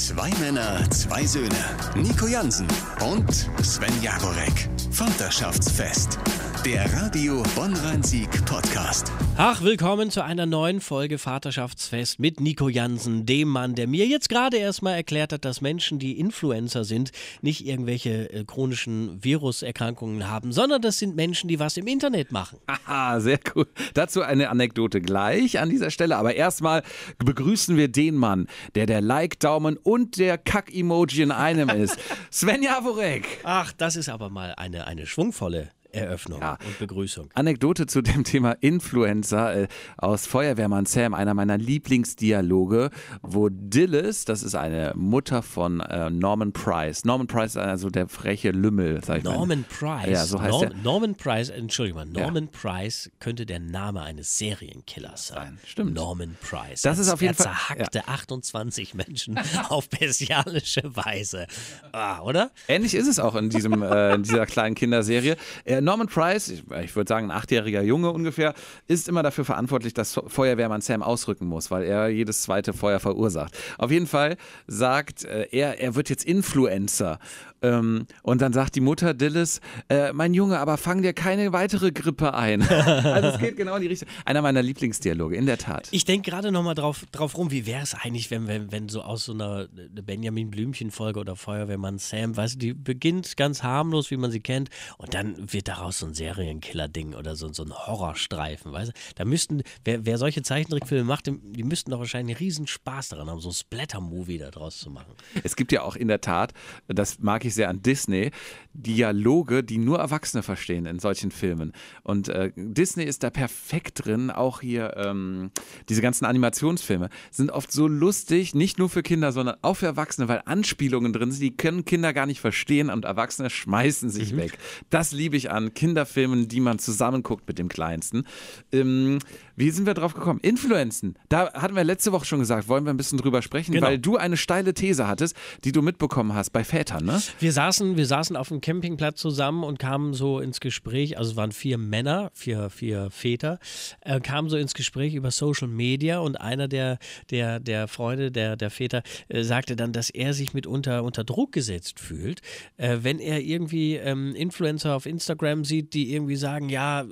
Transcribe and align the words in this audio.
Zwei 0.00 0.30
Männer, 0.40 0.90
zwei 0.90 1.26
Söhne. 1.26 1.54
Nico 1.94 2.26
Jansen 2.26 2.66
und 3.02 3.30
Sven 3.62 4.02
Jagorek. 4.02 4.70
Vaterschaftsfest. 4.90 6.18
Der 6.64 6.92
Radio 6.92 7.42
Bonn-Rhein-Sieg 7.54 8.28
Podcast. 8.44 9.10
Ach, 9.38 9.62
willkommen 9.62 10.10
zu 10.10 10.22
einer 10.22 10.44
neuen 10.44 10.82
Folge 10.82 11.16
Vaterschaftsfest 11.16 12.20
mit 12.20 12.38
Nico 12.38 12.68
Jansen, 12.68 13.24
dem 13.24 13.48
Mann, 13.48 13.74
der 13.74 13.86
mir 13.86 14.06
jetzt 14.06 14.28
gerade 14.28 14.58
erstmal 14.58 14.94
erklärt 14.94 15.32
hat, 15.32 15.46
dass 15.46 15.62
Menschen, 15.62 15.98
die 15.98 16.18
Influencer 16.18 16.84
sind, 16.84 17.12
nicht 17.40 17.66
irgendwelche 17.66 18.30
äh, 18.30 18.44
chronischen 18.44 19.24
Viruserkrankungen 19.24 20.28
haben, 20.28 20.52
sondern 20.52 20.82
das 20.82 20.98
sind 20.98 21.16
Menschen, 21.16 21.48
die 21.48 21.58
was 21.58 21.78
im 21.78 21.86
Internet 21.86 22.30
machen. 22.30 22.58
Haha, 22.68 23.20
sehr 23.20 23.40
cool. 23.54 23.66
Dazu 23.94 24.20
eine 24.20 24.50
Anekdote 24.50 25.00
gleich 25.00 25.58
an 25.60 25.70
dieser 25.70 25.90
Stelle. 25.90 26.18
Aber 26.18 26.34
erstmal 26.34 26.82
begrüßen 27.24 27.78
wir 27.78 27.88
den 27.88 28.16
Mann, 28.16 28.48
der 28.74 28.84
der 28.84 29.00
Like-Daumen 29.00 29.78
und 29.78 30.18
der 30.18 30.36
Kack-Emoji 30.36 31.22
in 31.22 31.32
einem 31.32 31.70
ist. 31.70 31.98
Sven 32.30 32.62
Jaworek. 32.62 33.40
Ach, 33.44 33.72
das 33.72 33.96
ist 33.96 34.10
aber 34.10 34.28
mal 34.28 34.54
eine, 34.56 34.86
eine 34.86 35.06
schwungvolle 35.06 35.70
Eröffnung 35.92 36.40
Ja. 36.40 36.58
und 36.66 36.78
Begrüßung. 36.78 37.28
Anekdote 37.34 37.86
zu 37.86 38.02
dem 38.02 38.24
Thema 38.24 38.52
Influencer 38.60 39.62
äh, 39.62 39.68
aus 39.96 40.26
Feuerwehrmann 40.26 40.86
Sam, 40.86 41.14
einer 41.14 41.34
meiner 41.34 41.58
Lieblingsdialoge, 41.58 42.90
wo 43.22 43.48
Dillis, 43.50 44.24
das 44.24 44.42
ist 44.42 44.54
eine 44.54 44.92
Mutter 44.96 45.42
von 45.42 45.80
äh, 45.80 46.10
Norman 46.10 46.52
Price. 46.52 47.04
Norman 47.04 47.26
Price 47.26 47.52
ist 47.52 47.56
also 47.58 47.90
der 47.90 48.08
freche 48.08 48.50
Lümmel, 48.50 49.02
sag 49.04 49.18
ich 49.18 49.24
mal. 49.24 49.34
Norman 49.34 49.64
Price. 49.68 50.08
Ja, 50.10 50.24
so 50.24 50.40
heißt 50.40 50.50
Norm, 50.52 50.62
er. 50.64 50.74
Norman 50.82 51.14
Price, 51.14 51.48
Entschuldigung 51.50 52.00
mal, 52.12 52.20
Norman 52.20 52.48
Price 52.48 53.10
könnte 53.20 53.46
der 53.46 53.60
Name 53.60 54.02
eines 54.02 54.38
Serienkillers 54.38 55.28
sein. 55.28 55.58
Stimmt. 55.66 55.94
Norman 55.94 56.36
Price. 56.40 56.82
Das 56.82 56.98
ist 56.98 57.08
Er- 57.08 57.14
auf 57.14 57.22
jeden 57.22 57.34
er 57.34 57.42
Fall- 57.44 57.52
zerhackte 57.52 58.08
28 58.08 58.94
Menschen 58.94 59.38
auf 59.68 59.88
bestialische 59.88 60.82
Weise. 60.96 61.46
Ah, 61.92 62.20
oder? 62.22 62.50
Ähnlich 62.68 62.94
ist 62.94 63.06
es 63.06 63.18
auch 63.18 63.34
in, 63.36 63.50
diesem, 63.50 63.82
äh, 63.82 64.14
in 64.14 64.22
dieser 64.22 64.46
kleinen 64.46 64.74
Kinderserie. 64.74 65.36
Äh, 65.64 65.79
Norman 65.80 66.06
Price, 66.06 66.48
ich, 66.48 66.64
ich 66.82 66.96
würde 66.96 67.08
sagen 67.08 67.30
ein 67.30 67.36
achtjähriger 67.36 67.82
Junge 67.82 68.10
ungefähr, 68.10 68.54
ist 68.88 69.08
immer 69.08 69.22
dafür 69.22 69.44
verantwortlich, 69.44 69.94
dass 69.94 70.20
Feuerwehrmann 70.26 70.80
Sam 70.80 71.02
ausrücken 71.02 71.46
muss, 71.46 71.70
weil 71.70 71.84
er 71.84 72.08
jedes 72.08 72.42
zweite 72.42 72.72
Feuer 72.72 73.00
verursacht. 73.00 73.56
Auf 73.78 73.90
jeden 73.90 74.06
Fall 74.06 74.36
sagt 74.66 75.24
äh, 75.24 75.48
er, 75.50 75.80
er 75.80 75.94
wird 75.94 76.10
jetzt 76.10 76.24
Influencer. 76.24 77.18
Ähm, 77.62 78.06
und 78.22 78.40
dann 78.40 78.52
sagt 78.52 78.74
die 78.74 78.80
Mutter 78.80 79.14
Dillis, 79.14 79.60
äh, 79.88 80.12
mein 80.12 80.34
Junge, 80.34 80.58
aber 80.58 80.76
fang 80.76 81.02
dir 81.02 81.12
keine 81.12 81.52
weitere 81.52 81.92
Grippe 81.92 82.34
ein. 82.34 82.62
also 82.68 83.28
es 83.28 83.38
geht 83.38 83.56
genau 83.56 83.76
in 83.76 83.82
die 83.82 83.88
Richtung. 83.88 84.08
Einer 84.24 84.42
meiner 84.42 84.62
Lieblingsdialoge, 84.62 85.36
in 85.36 85.46
der 85.46 85.58
Tat. 85.58 85.88
Ich 85.90 86.04
denke 86.04 86.30
gerade 86.30 86.52
nochmal 86.52 86.74
drauf, 86.74 87.04
drauf 87.12 87.36
rum, 87.36 87.50
wie 87.50 87.66
wäre 87.66 87.82
es 87.82 87.94
eigentlich, 87.94 88.30
wenn, 88.30 88.46
wenn, 88.46 88.72
wenn 88.72 88.88
so 88.88 89.02
aus 89.02 89.24
so 89.24 89.32
einer 89.32 89.68
äh, 89.76 90.02
Benjamin 90.02 90.50
Blümchen-Folge 90.50 91.20
oder 91.20 91.36
Feuerwehrmann 91.36 91.98
Sam, 91.98 92.36
weißt 92.36 92.54
du, 92.54 92.58
die 92.58 92.74
beginnt 92.74 93.36
ganz 93.36 93.62
harmlos, 93.62 94.10
wie 94.10 94.16
man 94.16 94.30
sie 94.30 94.40
kennt, 94.40 94.70
und 94.98 95.14
dann 95.14 95.52
wird 95.52 95.68
daraus 95.68 95.98
so 95.98 96.06
ein 96.06 96.14
Serienkiller-Ding 96.14 97.14
oder 97.14 97.36
so, 97.36 97.52
so 97.52 97.64
ein 97.64 97.72
Horrorstreifen, 97.72 98.72
weißt 98.72 98.90
du? 98.90 98.94
Da 99.16 99.24
müssten, 99.24 99.62
wer, 99.84 100.06
wer 100.06 100.18
solche 100.18 100.42
Zeichentrickfilme 100.42 101.04
macht, 101.04 101.26
die, 101.26 101.38
die 101.38 101.64
müssten 101.64 101.90
doch 101.90 101.98
wahrscheinlich 101.98 102.36
einen 102.36 102.44
riesen 102.44 102.66
Spaß 102.66 103.10
daran 103.10 103.28
haben, 103.28 103.40
so 103.40 103.50
ein 103.50 103.54
Splatter-Movie 103.54 104.38
daraus 104.38 104.78
zu 104.78 104.90
machen. 104.90 105.12
Es 105.42 105.56
gibt 105.56 105.72
ja 105.72 105.82
auch 105.82 105.96
in 105.96 106.08
der 106.08 106.20
Tat, 106.20 106.52
das 106.88 107.18
mag 107.18 107.44
ich 107.44 107.49
sehr 107.54 107.68
an 107.68 107.82
Disney, 107.82 108.30
Dialoge, 108.72 109.62
die 109.64 109.78
nur 109.78 109.98
Erwachsene 109.98 110.42
verstehen 110.42 110.86
in 110.86 110.98
solchen 110.98 111.30
Filmen. 111.30 111.72
Und 112.02 112.28
äh, 112.28 112.52
Disney 112.56 113.04
ist 113.04 113.22
da 113.22 113.30
perfekt 113.30 114.04
drin. 114.06 114.30
Auch 114.30 114.60
hier 114.60 114.94
ähm, 114.96 115.50
diese 115.88 116.02
ganzen 116.02 116.24
Animationsfilme 116.24 117.08
sind 117.30 117.50
oft 117.50 117.72
so 117.72 117.88
lustig, 117.88 118.54
nicht 118.54 118.78
nur 118.78 118.88
für 118.88 119.02
Kinder, 119.02 119.32
sondern 119.32 119.56
auch 119.62 119.74
für 119.74 119.86
Erwachsene, 119.86 120.28
weil 120.28 120.42
Anspielungen 120.44 121.12
drin 121.12 121.32
sind, 121.32 121.42
die 121.42 121.56
können 121.56 121.84
Kinder 121.84 122.12
gar 122.12 122.26
nicht 122.26 122.40
verstehen 122.40 122.90
und 122.90 123.04
Erwachsene 123.04 123.50
schmeißen 123.50 124.08
sich 124.10 124.36
weg. 124.36 124.56
Das 124.88 125.12
liebe 125.12 125.36
ich 125.36 125.50
an 125.50 125.74
Kinderfilmen, 125.74 126.48
die 126.48 126.60
man 126.60 126.78
zusammen 126.78 127.22
guckt 127.22 127.46
mit 127.48 127.58
dem 127.58 127.68
Kleinsten. 127.68 128.24
Ähm, 128.72 129.18
wie 129.56 129.70
sind 129.70 129.84
wir 129.86 129.94
drauf 129.94 130.14
gekommen? 130.14 130.40
Influenzen. 130.40 131.16
Da 131.28 131.52
hatten 131.52 131.76
wir 131.76 131.84
letzte 131.84 132.12
Woche 132.12 132.24
schon 132.24 132.38
gesagt, 132.38 132.68
wollen 132.68 132.84
wir 132.84 132.90
ein 132.94 132.96
bisschen 132.96 133.18
drüber 133.18 133.42
sprechen, 133.42 133.72
Genau. 133.72 133.86
weil 133.88 133.98
du 133.98 134.16
eine 134.16 134.36
steile 134.36 134.72
These 134.74 135.06
hattest, 135.06 135.36
die 135.64 135.72
du 135.72 135.82
mitbekommen 135.82 136.34
hast 136.34 136.50
bei 136.50 136.64
Vätern, 136.64 137.04
ne? 137.04 137.20
Wir 137.40 137.52
saßen, 137.52 137.96
wir 137.96 138.04
saßen 138.04 138.36
auf 138.36 138.48
dem 138.48 138.60
Campingplatz 138.60 139.18
zusammen 139.18 139.64
und 139.64 139.78
kamen 139.78 140.12
so 140.12 140.40
ins 140.40 140.60
Gespräch, 140.60 141.16
also 141.16 141.30
es 141.30 141.36
waren 141.38 141.52
vier 141.52 141.78
Männer, 141.78 142.30
vier, 142.34 142.68
vier 142.68 143.08
Väter, 143.10 143.58
äh, 144.02 144.20
kamen 144.20 144.50
so 144.50 144.58
ins 144.58 144.74
Gespräch 144.74 145.14
über 145.14 145.30
Social 145.30 145.68
Media 145.68 146.18
und 146.18 146.38
einer 146.38 146.68
der, 146.68 146.98
der, 147.30 147.58
der 147.58 147.88
Freunde, 147.88 148.30
der, 148.30 148.56
der 148.56 148.68
Väter, 148.68 149.02
äh, 149.28 149.42
sagte 149.42 149.74
dann, 149.74 149.94
dass 149.94 150.10
er 150.10 150.34
sich 150.34 150.52
mitunter 150.52 151.02
unter 151.02 151.24
Druck 151.24 151.52
gesetzt 151.52 151.98
fühlt, 151.98 152.42
äh, 152.76 152.98
wenn 153.00 153.18
er 153.18 153.40
irgendwie 153.40 153.94
ähm, 153.94 154.34
Influencer 154.34 154.94
auf 154.94 155.06
Instagram 155.06 155.64
sieht, 155.64 155.94
die 155.94 156.12
irgendwie 156.12 156.36
sagen, 156.36 156.68
ja, 156.68 157.04
äh, 157.04 157.06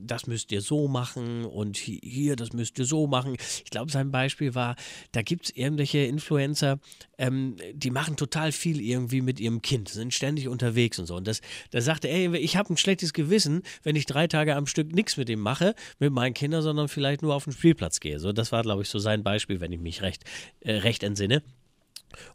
das 0.00 0.28
müsst 0.28 0.52
ihr 0.52 0.60
so 0.60 0.86
machen 0.86 1.44
und 1.44 1.76
hi- 1.76 2.00
hier, 2.04 2.36
das 2.36 2.52
müsst 2.52 2.78
ihr 2.78 2.84
so 2.84 3.08
machen. 3.08 3.34
Ich 3.64 3.70
glaube, 3.72 3.90
sein 3.90 4.12
Beispiel 4.12 4.54
war, 4.54 4.76
da 5.10 5.22
gibt 5.22 5.46
es 5.46 5.56
irgendwelche 5.56 5.98
Influencer, 5.98 6.78
ähm, 7.18 7.56
die 7.72 7.90
machen 7.90 8.14
total 8.14 8.52
viel 8.52 8.80
irgendwie 8.80 9.22
mit 9.22 9.40
ihrem 9.40 9.55
Kind, 9.62 9.88
sind 9.88 10.14
ständig 10.14 10.48
unterwegs 10.48 10.98
und 10.98 11.06
so. 11.06 11.16
Und 11.16 11.26
das, 11.26 11.40
da 11.70 11.80
sagte 11.80 12.08
er, 12.08 12.34
ich 12.34 12.56
habe 12.56 12.72
ein 12.72 12.76
schlechtes 12.76 13.12
Gewissen, 13.12 13.62
wenn 13.82 13.96
ich 13.96 14.06
drei 14.06 14.26
Tage 14.26 14.56
am 14.56 14.66
Stück 14.66 14.92
nichts 14.92 15.16
mit 15.16 15.28
ihm 15.28 15.40
mache, 15.40 15.74
mit 15.98 16.12
meinen 16.12 16.34
Kindern, 16.34 16.62
sondern 16.62 16.88
vielleicht 16.88 17.22
nur 17.22 17.34
auf 17.34 17.44
den 17.44 17.52
Spielplatz 17.52 18.00
gehe. 18.00 18.18
So, 18.18 18.32
das 18.32 18.52
war, 18.52 18.62
glaube 18.62 18.82
ich, 18.82 18.88
so 18.88 18.98
sein 18.98 19.22
Beispiel, 19.22 19.60
wenn 19.60 19.72
ich 19.72 19.80
mich 19.80 20.02
recht, 20.02 20.24
äh, 20.60 20.72
recht 20.72 21.02
entsinne. 21.02 21.42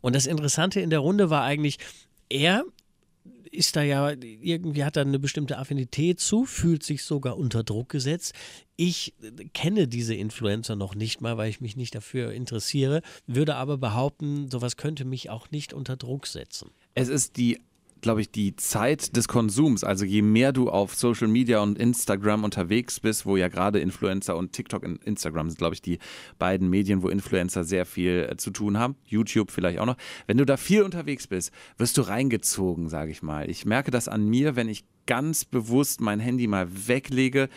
Und 0.02 0.16
das 0.16 0.26
Interessante 0.26 0.80
in 0.80 0.90
der 0.90 1.00
Runde 1.00 1.30
war 1.30 1.44
eigentlich, 1.44 1.78
er 2.30 2.66
ist 3.52 3.76
da 3.76 3.84
ja 3.84 4.12
irgendwie 4.12 4.84
hat 4.84 4.96
da 4.96 5.02
eine 5.02 5.20
bestimmte 5.20 5.58
Affinität 5.58 6.20
zu, 6.20 6.46
fühlt 6.46 6.84
sich 6.84 7.04
sogar 7.04 7.38
unter 7.38 7.64
Druck 7.64 7.90
gesetzt. 7.90 8.34
Ich 8.78 9.14
äh, 9.22 9.46
kenne 9.54 9.88
diese 9.88 10.16
Influencer 10.16 10.76
noch 10.76 10.96
nicht 10.96 11.22
mal, 11.22 11.38
weil 11.38 11.50
ich 11.50 11.62
mich 11.62 11.76
nicht 11.76 11.94
dafür 11.94 12.32
interessiere, 12.32 13.02
würde 13.28 13.56
aber 13.56 13.78
behaupten, 13.78 14.50
sowas 14.50 14.78
könnte 14.78 15.06
mich 15.06 15.30
auch 15.30 15.52
nicht 15.52 15.74
unter 15.74 15.98
Druck 15.98 16.28
setzen. 16.28 16.72
Es 16.94 17.10
ist 17.10 17.38
die, 17.38 17.60
glaube 18.02 18.22
ich, 18.22 18.32
die 18.32 18.56
Zeit 18.56 19.16
des 19.16 19.28
Konsums. 19.28 19.84
Also 19.84 20.06
je 20.06 20.22
mehr 20.22 20.52
du 20.52 20.70
auf 20.70 20.96
Social 20.96 21.28
Media 21.28 21.62
und 21.62 21.78
Instagram 21.78 22.44
unterwegs 22.44 23.00
bist, 23.00 23.26
wo 23.26 23.38
ja 23.38 23.48
gerade 23.48 23.80
Influencer 23.80 24.36
und 24.36 24.54
TikTok 24.54 24.84
und 24.84 25.04
Instagram 25.04 25.50
sind, 25.50 25.58
glaube 25.58 25.76
ich, 25.76 25.82
die 25.82 26.00
beiden 26.38 26.70
Medien, 26.70 27.04
wo 27.04 27.10
Influencer 27.10 27.64
sehr 27.64 27.86
viel 27.86 28.28
äh, 28.30 28.38
zu 28.38 28.52
tun 28.52 28.78
haben. 28.78 28.96
YouTube 29.06 29.52
vielleicht 29.52 29.80
auch 29.80 29.86
noch. 29.86 29.98
Wenn 30.28 30.38
du 30.38 30.46
da 30.46 30.58
viel 30.58 30.84
unterwegs 30.84 31.28
bist, 31.28 31.52
wirst 31.78 31.98
du 31.98 32.02
reingezogen, 32.02 32.90
sage 32.90 33.12
ich 33.12 33.22
mal. 33.22 33.50
Ich 33.50 33.66
merke 33.66 33.92
das 33.92 34.08
an 34.08 34.28
mir, 34.28 34.56
wenn 34.56 34.70
ich 34.70 34.86
ganz 35.06 35.46
bewusst 35.46 36.02
mein 36.02 36.20
Handy 36.20 36.48
mal 36.48 36.68
weglege, 36.88 37.50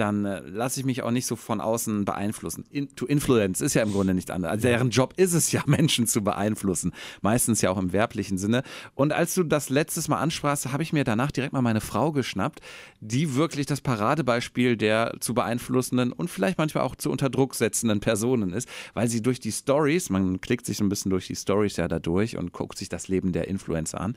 dann 0.00 0.24
äh, 0.24 0.40
lasse 0.40 0.80
ich 0.80 0.86
mich 0.86 1.02
auch 1.02 1.10
nicht 1.10 1.26
so 1.26 1.36
von 1.36 1.60
außen 1.60 2.04
beeinflussen. 2.04 2.64
In, 2.70 2.94
to 2.96 3.06
influence 3.06 3.60
ist 3.60 3.74
ja 3.74 3.82
im 3.82 3.92
Grunde 3.92 4.14
nicht 4.14 4.30
anders. 4.30 4.50
Also 4.50 4.68
deren 4.68 4.90
Job 4.90 5.14
ist 5.16 5.34
es 5.34 5.52
ja, 5.52 5.62
Menschen 5.66 6.06
zu 6.06 6.22
beeinflussen. 6.22 6.92
Meistens 7.20 7.60
ja 7.60 7.70
auch 7.70 7.78
im 7.78 7.92
werblichen 7.92 8.38
Sinne. 8.38 8.62
Und 8.94 9.12
als 9.12 9.34
du 9.34 9.42
das 9.42 9.68
letztes 9.68 10.08
Mal 10.08 10.18
ansprachst, 10.18 10.72
habe 10.72 10.82
ich 10.82 10.92
mir 10.92 11.04
danach 11.04 11.30
direkt 11.30 11.52
mal 11.52 11.62
meine 11.62 11.80
Frau 11.80 12.12
geschnappt, 12.12 12.60
die 13.00 13.34
wirklich 13.34 13.66
das 13.66 13.80
Paradebeispiel 13.80 14.76
der 14.76 15.14
zu 15.20 15.34
beeinflussenden 15.34 16.12
und 16.12 16.30
vielleicht 16.30 16.58
manchmal 16.58 16.84
auch 16.84 16.96
zu 16.96 17.10
unter 17.10 17.28
Druck 17.30 17.54
setzenden 17.54 18.00
Personen 18.00 18.52
ist, 18.52 18.68
weil 18.94 19.08
sie 19.08 19.22
durch 19.22 19.40
die 19.40 19.52
Stories, 19.52 20.10
man 20.10 20.40
klickt 20.40 20.66
sich 20.66 20.78
so 20.78 20.84
ein 20.84 20.88
bisschen 20.88 21.10
durch 21.10 21.26
die 21.26 21.36
Stories 21.36 21.76
ja 21.76 21.88
da 21.88 21.98
durch 21.98 22.36
und 22.36 22.52
guckt 22.52 22.78
sich 22.78 22.88
das 22.88 23.08
Leben 23.08 23.32
der 23.32 23.48
Influencer 23.48 24.00
an. 24.00 24.16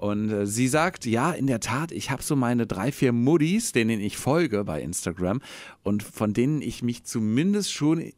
Und 0.00 0.30
äh, 0.30 0.46
sie 0.46 0.66
sagt, 0.66 1.04
ja, 1.04 1.30
in 1.30 1.46
der 1.46 1.60
Tat, 1.60 1.92
ich 1.92 2.10
habe 2.10 2.22
so 2.22 2.34
meine 2.34 2.66
drei, 2.66 2.90
vier 2.90 3.12
Muddis, 3.12 3.72
denen 3.72 4.00
ich 4.00 4.16
folge 4.16 4.64
bei 4.64 4.80
Instagram 4.80 5.42
und 5.82 6.02
von 6.02 6.32
denen 6.32 6.62
ich 6.62 6.82
mich 6.82 7.04
zumindest 7.04 7.70
schon 7.74 8.10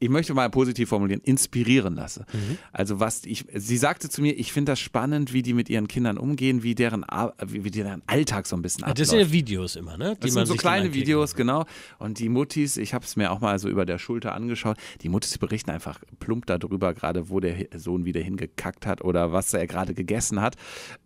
ich 0.00 0.08
möchte 0.08 0.34
mal 0.34 0.48
positiv 0.50 0.88
formulieren, 0.88 1.20
inspirieren 1.22 1.94
lasse. 1.94 2.24
Also 2.72 3.00
was 3.00 3.24
ich, 3.24 3.46
sie 3.54 3.76
sagte 3.76 4.08
zu 4.08 4.22
mir, 4.22 4.38
ich 4.38 4.52
finde 4.52 4.72
das 4.72 4.80
spannend, 4.80 5.32
wie 5.32 5.42
die 5.42 5.54
mit 5.54 5.68
ihren 5.68 5.88
Kindern 5.88 6.18
umgehen, 6.18 6.62
wie 6.62 6.74
deren, 6.74 7.04
wie, 7.44 7.70
deren 7.70 8.02
Alltag 8.06 8.46
so 8.46 8.56
ein 8.56 8.62
bisschen 8.62 8.84
abläuft. 8.84 9.00
Das 9.00 9.08
sind 9.10 9.20
ja 9.20 9.32
Videos 9.32 9.76
immer, 9.76 9.96
ne? 9.96 10.16
Die 10.16 10.26
Das 10.26 10.34
sind 10.34 10.46
so 10.46 10.54
kleine 10.54 10.94
Videos, 10.94 11.34
genau. 11.34 11.64
Und 11.98 12.18
die 12.18 12.28
Muttis, 12.28 12.76
ich 12.76 12.94
habe 12.94 13.04
es 13.04 13.16
mir 13.16 13.32
auch 13.32 13.40
mal 13.40 13.58
so 13.58 13.68
über 13.68 13.86
der 13.86 13.98
Schulter 13.98 14.34
angeschaut, 14.34 14.76
die 15.02 15.08
Muttis 15.08 15.36
berichten 15.38 15.70
einfach 15.70 16.00
plump 16.20 16.46
darüber, 16.46 16.94
gerade 16.94 17.28
wo 17.28 17.40
der 17.40 17.66
Sohn 17.76 18.04
wieder 18.04 18.20
hingekackt 18.20 18.86
hat 18.86 19.02
oder 19.02 19.32
was 19.32 19.52
er 19.52 19.66
gerade 19.66 19.94
gegessen 19.94 20.40
hat. 20.40 20.56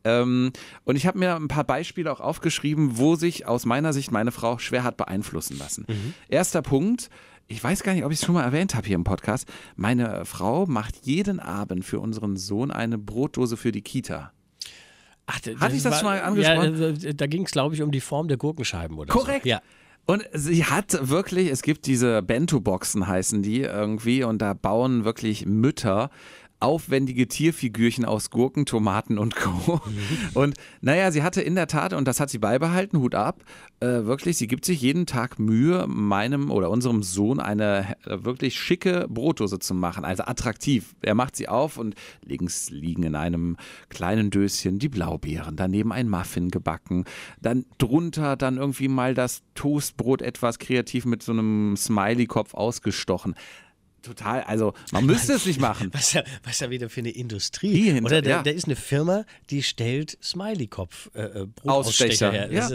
Ähm, 0.05 0.53
und 0.85 0.97
ich 0.97 1.07
habe 1.07 1.19
mir 1.19 1.37
ein 1.37 1.49
paar 1.49 1.65
Beispiele 1.65 2.13
auch 2.13 2.21
aufgeschrieben, 2.21 2.99
wo 2.99 3.17
sich 3.17 3.47
aus 3.47 3.65
meiner 3.65 3.93
Sicht 3.93 4.13
meine 4.13 4.33
Frau 4.33 4.59
schwer 4.59 4.85
hat 4.85 4.97
beeinflussen 4.97 5.59
lassen. 5.59 5.87
Mhm. 5.89 6.15
Erster 6.29 6.63
Punkt. 6.63 7.09
Ich 7.49 7.63
weiß 7.63 7.83
gar 7.83 7.93
nicht, 7.95 8.05
ob 8.05 8.13
ich 8.13 8.19
es 8.21 8.25
schon 8.25 8.35
mal 8.35 8.45
erwähnt 8.45 8.75
habe 8.75 8.87
hier 8.87 8.95
im 8.97 9.05
Podcast. 9.05 9.47
Meine 9.77 10.25
Frau 10.25 10.67
macht 10.67 10.97
jeden 11.05 11.39
Abend 11.41 11.85
für 11.85 12.01
unseren 12.01 12.37
Sohn 12.37 12.71
eine 12.71 12.97
Brotdose 12.99 13.57
für 13.57 13.73
die 13.73 13.83
Kita. 13.83 14.33
Ach, 15.27 15.39
d- 15.41 15.57
Hatte 15.57 15.77
ich 15.77 15.83
das 15.83 15.97
schon 16.01 16.07
mal 16.07 16.17
Ja, 16.19 16.23
angesprochen? 16.25 17.05
äh, 17.05 17.15
da 17.15 17.27
ging 17.27 17.45
es, 17.45 17.51
glaube 17.53 17.75
ich, 17.75 17.83
um 17.83 17.91
die 17.91 18.01
Form 18.01 18.29
der 18.29 18.37
Gurkenscheiben 18.39 18.99
oder 18.99 19.13
Korrekt. 19.13 19.45
so. 19.45 19.51
Ja. 19.51 19.61
Und 20.05 20.25
sie 20.33 20.65
hat 20.65 21.09
wirklich, 21.11 21.49
es 21.49 21.63
gibt 21.63 21.87
diese 21.87 22.23
Bento-Boxen 22.23 23.07
heißen 23.07 23.41
die 23.43 23.61
irgendwie 23.61 24.25
und 24.25 24.43
da 24.43 24.53
bauen 24.53 25.05
wirklich 25.05 25.47
Mütter 25.47 26.11
aufwendige 26.63 27.29
Tierfigürchen 27.29 28.05
aus 28.05 28.31
Gurken, 28.31 28.67
Tomaten 28.67 29.19
und 29.19 29.37
Co. 29.37 29.81
Und 30.35 30.55
naja, 30.81 31.11
sie 31.11 31.23
hatte 31.23 31.43
in 31.43 31.55
der 31.55 31.67
Tat, 31.67 31.93
und 31.93 32.07
das 32.07 32.21
hat 32.21 32.31
sie 32.31 32.39
beibehalten, 32.39 32.99
Hut 32.99 33.15
ab, 33.15 33.43
äh, 33.81 34.05
wirklich, 34.05 34.37
sie 34.37 34.47
gibt 34.47 34.65
sich 34.65 34.81
jeden 34.81 35.07
Tag 35.07 35.39
Mühe, 35.39 35.87
meinem 35.89 36.51
oder 36.51 36.71
unserem 36.71 37.03
Sohn 37.03 37.41
eine 37.41 37.97
äh, 38.07 38.25
wirklich 38.25 38.57
schicke 38.59 39.07
Brotdose 39.09 39.59
zu 39.59 39.75
machen, 39.75 40.05
also 40.05 40.25
attraktiv. 40.25 40.95
Er 41.03 41.15
macht 41.15 41.37
sie 41.37 41.49
auf 41.49 41.79
und 41.79 41.95
links 42.25 42.71
liegen 42.71 43.03
in 43.03 43.17
einem 43.17 43.57
kleinen 43.89 44.31
Döschen 44.31 44.79
die 44.79 44.89
Blaubeeren, 44.89 45.57
daneben 45.57 45.93
ein 45.93 46.09
Muffin 46.09 46.51
gebacken, 46.51 47.05
dann 47.41 47.65
drunter 47.79 48.37
dann 48.37 48.57
irgendwie 48.57 48.89
mal 48.89 49.15
das 49.15 49.43
Toastbrot 49.55 50.23
etwas 50.23 50.59
kreativ 50.59 51.05
mit 51.05 51.23
so 51.23 51.33
einem 51.33 51.77
Smiley-Kopf 51.77 52.55
ausgestochen 52.55 53.35
total, 54.03 54.43
also 54.43 54.75
man 54.91 55.07
müsste 55.07 55.35
es 55.35 55.47
nicht 55.47 55.61
machen. 55.61 55.91
Was 55.93 56.13
ja, 56.13 56.23
was 56.45 56.61
ja 56.61 56.71
wieder 56.71 56.91
für 56.91 57.01
eine 57.01 57.11
Industrie. 57.11 57.91
Hinter, 57.91 58.07
Oder 58.07 58.23
da, 58.23 58.31
ja. 58.31 58.43
da, 58.43 58.51
ist 58.51 58.67
eine 58.67 58.77
Firma, 58.77 59.25
die 59.51 59.63
stellt 59.63 60.19
Smiley-Kopf 60.23 61.11
äh, 61.15 61.23
äh 61.23 61.47
her. 62.21 62.53
Ja. 62.53 62.69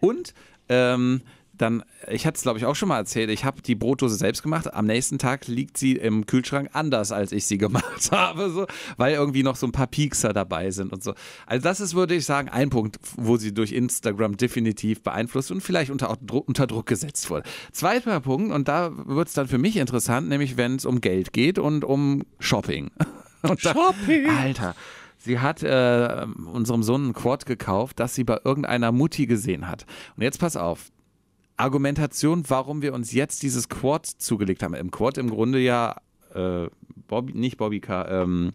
Und 0.00 0.34
ähm, 0.68 1.22
dann, 1.62 1.82
ich 2.10 2.26
hatte 2.26 2.36
es 2.36 2.42
glaube 2.42 2.58
ich 2.58 2.66
auch 2.66 2.74
schon 2.74 2.88
mal 2.88 2.98
erzählt, 2.98 3.30
ich 3.30 3.44
habe 3.44 3.62
die 3.62 3.74
Brotdose 3.74 4.16
selbst 4.16 4.42
gemacht. 4.42 4.72
Am 4.74 4.86
nächsten 4.86 5.18
Tag 5.18 5.46
liegt 5.46 5.78
sie 5.78 5.92
im 5.92 6.26
Kühlschrank 6.26 6.70
anders, 6.72 7.12
als 7.12 7.32
ich 7.32 7.46
sie 7.46 7.58
gemacht 7.62 8.10
habe, 8.10 8.50
so, 8.50 8.66
weil 8.96 9.14
irgendwie 9.14 9.42
noch 9.42 9.56
so 9.56 9.66
ein 9.66 9.72
paar 9.72 9.86
Piekser 9.86 10.32
dabei 10.32 10.70
sind 10.70 10.92
und 10.92 11.02
so. 11.02 11.14
Also 11.46 11.62
das 11.62 11.80
ist, 11.80 11.94
würde 11.94 12.14
ich 12.14 12.26
sagen, 12.26 12.48
ein 12.48 12.70
Punkt, 12.70 12.98
wo 13.16 13.36
sie 13.36 13.54
durch 13.54 13.72
Instagram 13.72 14.36
definitiv 14.36 15.02
beeinflusst 15.02 15.50
und 15.50 15.62
vielleicht 15.62 15.90
unter, 15.90 16.18
unter 16.30 16.66
Druck 16.66 16.86
gesetzt 16.86 17.30
wurde. 17.30 17.48
Zweiter 17.72 18.20
Punkt, 18.20 18.52
und 18.52 18.68
da 18.68 18.90
wird 19.06 19.28
es 19.28 19.34
dann 19.34 19.48
für 19.48 19.58
mich 19.58 19.76
interessant, 19.76 20.28
nämlich 20.28 20.56
wenn 20.56 20.76
es 20.76 20.84
um 20.84 21.00
Geld 21.00 21.32
geht 21.32 21.58
und 21.58 21.84
um 21.84 22.24
Shopping. 22.38 22.90
Und 23.42 23.64
da, 23.64 23.72
Shopping! 23.72 24.28
Alter. 24.28 24.76
Sie 25.18 25.38
hat 25.38 25.62
äh, 25.62 26.26
unserem 26.52 26.82
Sohn 26.82 27.08
ein 27.08 27.12
Quad 27.12 27.46
gekauft, 27.46 28.00
das 28.00 28.14
sie 28.14 28.24
bei 28.24 28.38
irgendeiner 28.44 28.92
Mutti 28.92 29.26
gesehen 29.26 29.68
hat. 29.68 29.86
Und 30.16 30.22
jetzt 30.22 30.40
pass 30.40 30.56
auf, 30.56 30.90
Argumentation, 31.56 32.44
warum 32.48 32.82
wir 32.82 32.94
uns 32.94 33.12
jetzt 33.12 33.42
dieses 33.42 33.68
Quad 33.68 34.06
zugelegt 34.06 34.62
haben. 34.62 34.74
Im 34.74 34.90
Quad 34.90 35.18
im 35.18 35.30
Grunde 35.30 35.58
ja, 35.58 35.96
äh, 36.34 36.68
Bobby, 37.08 37.34
nicht 37.34 37.56
Bobbycar, 37.56 38.10
ähm, 38.10 38.52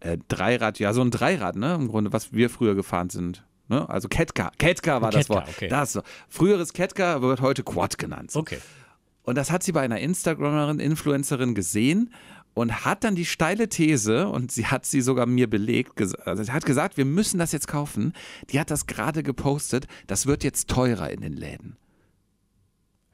äh, 0.00 0.18
Dreirad, 0.28 0.78
ja, 0.78 0.92
so 0.92 1.02
ein 1.02 1.10
Dreirad, 1.10 1.56
ne, 1.56 1.74
im 1.74 1.88
Grunde, 1.88 2.12
was 2.12 2.32
wir 2.32 2.50
früher 2.50 2.74
gefahren 2.74 3.10
sind. 3.10 3.44
Ne? 3.68 3.88
Also 3.88 4.08
Ketka, 4.08 4.50
Ketka 4.58 5.02
war 5.02 5.10
Ketka, 5.10 5.18
das 5.18 5.28
Wort. 5.28 5.48
Okay. 5.48 5.68
Das. 5.68 5.98
Früheres 6.28 6.72
Ketka 6.72 7.22
wird 7.22 7.40
heute 7.40 7.62
Quad 7.62 7.98
genannt. 7.98 8.32
Okay. 8.34 8.58
Und 9.22 9.36
das 9.36 9.50
hat 9.50 9.62
sie 9.62 9.72
bei 9.72 9.82
einer 9.82 10.00
Instagramerin, 10.00 10.80
Influencerin 10.80 11.54
gesehen 11.54 12.12
und 12.54 12.84
hat 12.84 13.04
dann 13.04 13.14
die 13.14 13.24
steile 13.24 13.68
These, 13.68 14.28
und 14.28 14.50
sie 14.50 14.66
hat 14.66 14.84
sie 14.86 15.00
sogar 15.00 15.26
mir 15.26 15.48
belegt, 15.48 16.00
also 16.26 16.42
sie 16.42 16.50
hat 16.50 16.66
gesagt, 16.66 16.96
wir 16.96 17.04
müssen 17.04 17.38
das 17.38 17.52
jetzt 17.52 17.68
kaufen. 17.68 18.12
Die 18.50 18.58
hat 18.58 18.70
das 18.70 18.86
gerade 18.86 19.22
gepostet, 19.22 19.86
das 20.06 20.26
wird 20.26 20.42
jetzt 20.42 20.68
teurer 20.68 21.10
in 21.10 21.20
den 21.20 21.34
Läden. 21.34 21.76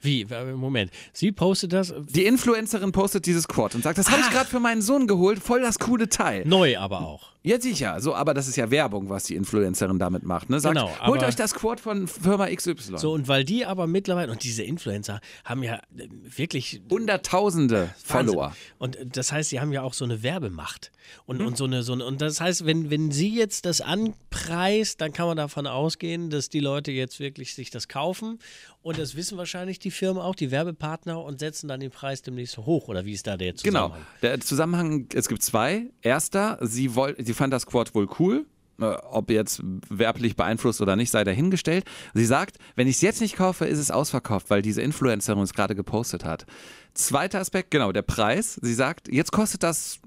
Wie? 0.06 0.26
Moment. 0.54 0.90
Sie 1.12 1.32
postet 1.32 1.72
das? 1.72 1.92
Die 2.08 2.24
Influencerin 2.24 2.92
postet 2.92 3.26
dieses 3.26 3.48
Quad 3.48 3.74
und 3.74 3.82
sagt, 3.82 3.98
das 3.98 4.10
habe 4.10 4.20
ich 4.20 4.30
gerade 4.30 4.48
für 4.48 4.60
meinen 4.60 4.82
Sohn 4.82 5.06
geholt, 5.06 5.40
voll 5.40 5.60
das 5.60 5.78
coole 5.78 6.08
Teil. 6.08 6.44
Neu 6.46 6.78
aber 6.78 7.00
auch. 7.00 7.36
Ja, 7.46 7.60
sicher. 7.60 8.00
So, 8.00 8.12
aber 8.12 8.34
das 8.34 8.48
ist 8.48 8.56
ja 8.56 8.72
Werbung, 8.72 9.08
was 9.08 9.22
die 9.22 9.36
Influencerin 9.36 10.00
damit 10.00 10.24
macht. 10.24 10.50
Ne? 10.50 10.58
Sagt, 10.58 10.74
genau, 10.74 10.90
holt 11.06 11.22
euch 11.22 11.36
das 11.36 11.54
Quad 11.54 11.78
von 11.78 12.08
Firma 12.08 12.48
XY. 12.48 12.98
So, 12.98 13.12
und 13.12 13.28
weil 13.28 13.44
die 13.44 13.64
aber 13.64 13.86
mittlerweile, 13.86 14.32
und 14.32 14.42
diese 14.42 14.64
Influencer 14.64 15.20
haben 15.44 15.62
ja 15.62 15.76
äh, 15.96 16.08
wirklich. 16.36 16.80
Hunderttausende 16.90 17.94
Follower. 18.02 18.52
Und 18.78 18.98
das 19.12 19.30
heißt, 19.30 19.50
sie 19.50 19.60
haben 19.60 19.72
ja 19.72 19.82
auch 19.82 19.94
so 19.94 20.04
eine 20.04 20.24
Werbemacht. 20.24 20.90
Und, 21.24 21.38
hm. 21.38 21.46
und 21.46 21.56
so 21.56 21.66
eine, 21.66 21.84
so 21.84 21.92
eine, 21.92 22.04
und 22.04 22.20
das 22.20 22.40
heißt, 22.40 22.66
wenn, 22.66 22.90
wenn 22.90 23.12
sie 23.12 23.32
jetzt 23.32 23.64
das 23.64 23.80
anpreist, 23.80 25.00
dann 25.00 25.12
kann 25.12 25.28
man 25.28 25.36
davon 25.36 25.68
ausgehen, 25.68 26.30
dass 26.30 26.48
die 26.48 26.58
Leute 26.58 26.90
jetzt 26.90 27.20
wirklich 27.20 27.54
sich 27.54 27.70
das 27.70 27.86
kaufen. 27.86 28.40
Und 28.82 28.98
das 28.98 29.14
wissen 29.14 29.38
wahrscheinlich 29.38 29.78
die 29.78 29.92
Firmen 29.96 30.22
auch, 30.22 30.34
die 30.34 30.50
Werbepartner, 30.50 31.22
und 31.22 31.40
setzen 31.40 31.68
dann 31.68 31.80
den 31.80 31.90
Preis 31.90 32.22
demnächst 32.22 32.58
hoch. 32.58 32.88
Oder 32.88 33.04
wie 33.04 33.12
ist 33.12 33.26
da 33.26 33.36
der 33.36 33.52
genau. 33.54 33.88
Zusammenhang? 33.88 34.06
Genau. 34.20 34.32
Der 34.32 34.40
Zusammenhang, 34.40 35.08
es 35.14 35.28
gibt 35.28 35.42
zwei. 35.42 35.86
Erster, 36.02 36.58
sie, 36.60 36.94
wollt, 36.94 37.24
sie 37.24 37.34
fand 37.34 37.52
das 37.52 37.66
Quad 37.66 37.94
wohl 37.94 38.08
cool. 38.18 38.46
Äh, 38.78 38.84
ob 39.10 39.30
jetzt 39.30 39.62
werblich 39.88 40.36
beeinflusst 40.36 40.80
oder 40.82 40.96
nicht, 40.96 41.10
sei 41.10 41.24
dahingestellt. 41.24 41.84
Sie 42.12 42.26
sagt, 42.26 42.58
wenn 42.74 42.86
ich 42.86 42.96
es 42.96 43.02
jetzt 43.02 43.20
nicht 43.20 43.36
kaufe, 43.36 43.64
ist 43.64 43.78
es 43.78 43.90
ausverkauft, 43.90 44.50
weil 44.50 44.60
diese 44.60 44.82
Influencerin 44.82 45.42
es 45.42 45.54
gerade 45.54 45.74
gepostet 45.74 46.24
hat. 46.24 46.44
Zweiter 46.92 47.40
Aspekt, 47.40 47.70
genau, 47.70 47.92
der 47.92 48.02
Preis. 48.02 48.58
Sie 48.60 48.74
sagt, 48.74 49.08
jetzt 49.08 49.32
kostet 49.32 49.62
das 49.62 50.00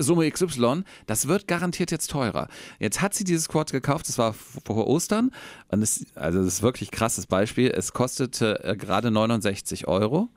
Summe 0.00 0.30
XY, 0.30 0.82
das 1.06 1.28
wird 1.28 1.46
garantiert 1.48 1.90
jetzt 1.90 2.10
teurer. 2.10 2.48
Jetzt 2.78 3.00
hat 3.00 3.14
sie 3.14 3.24
dieses 3.24 3.48
Quad 3.48 3.72
gekauft, 3.72 4.08
das 4.08 4.18
war 4.18 4.34
vor 4.34 4.86
Ostern. 4.86 5.30
Und 5.68 5.80
das, 5.80 6.04
also 6.14 6.38
das 6.38 6.54
ist 6.54 6.62
wirklich 6.62 6.90
ein 6.90 6.96
krasses 6.96 7.26
Beispiel. 7.26 7.70
Es 7.70 7.92
kostete 7.92 8.62
äh, 8.64 8.76
gerade 8.76 9.10
69 9.10 9.88
Euro 9.88 10.28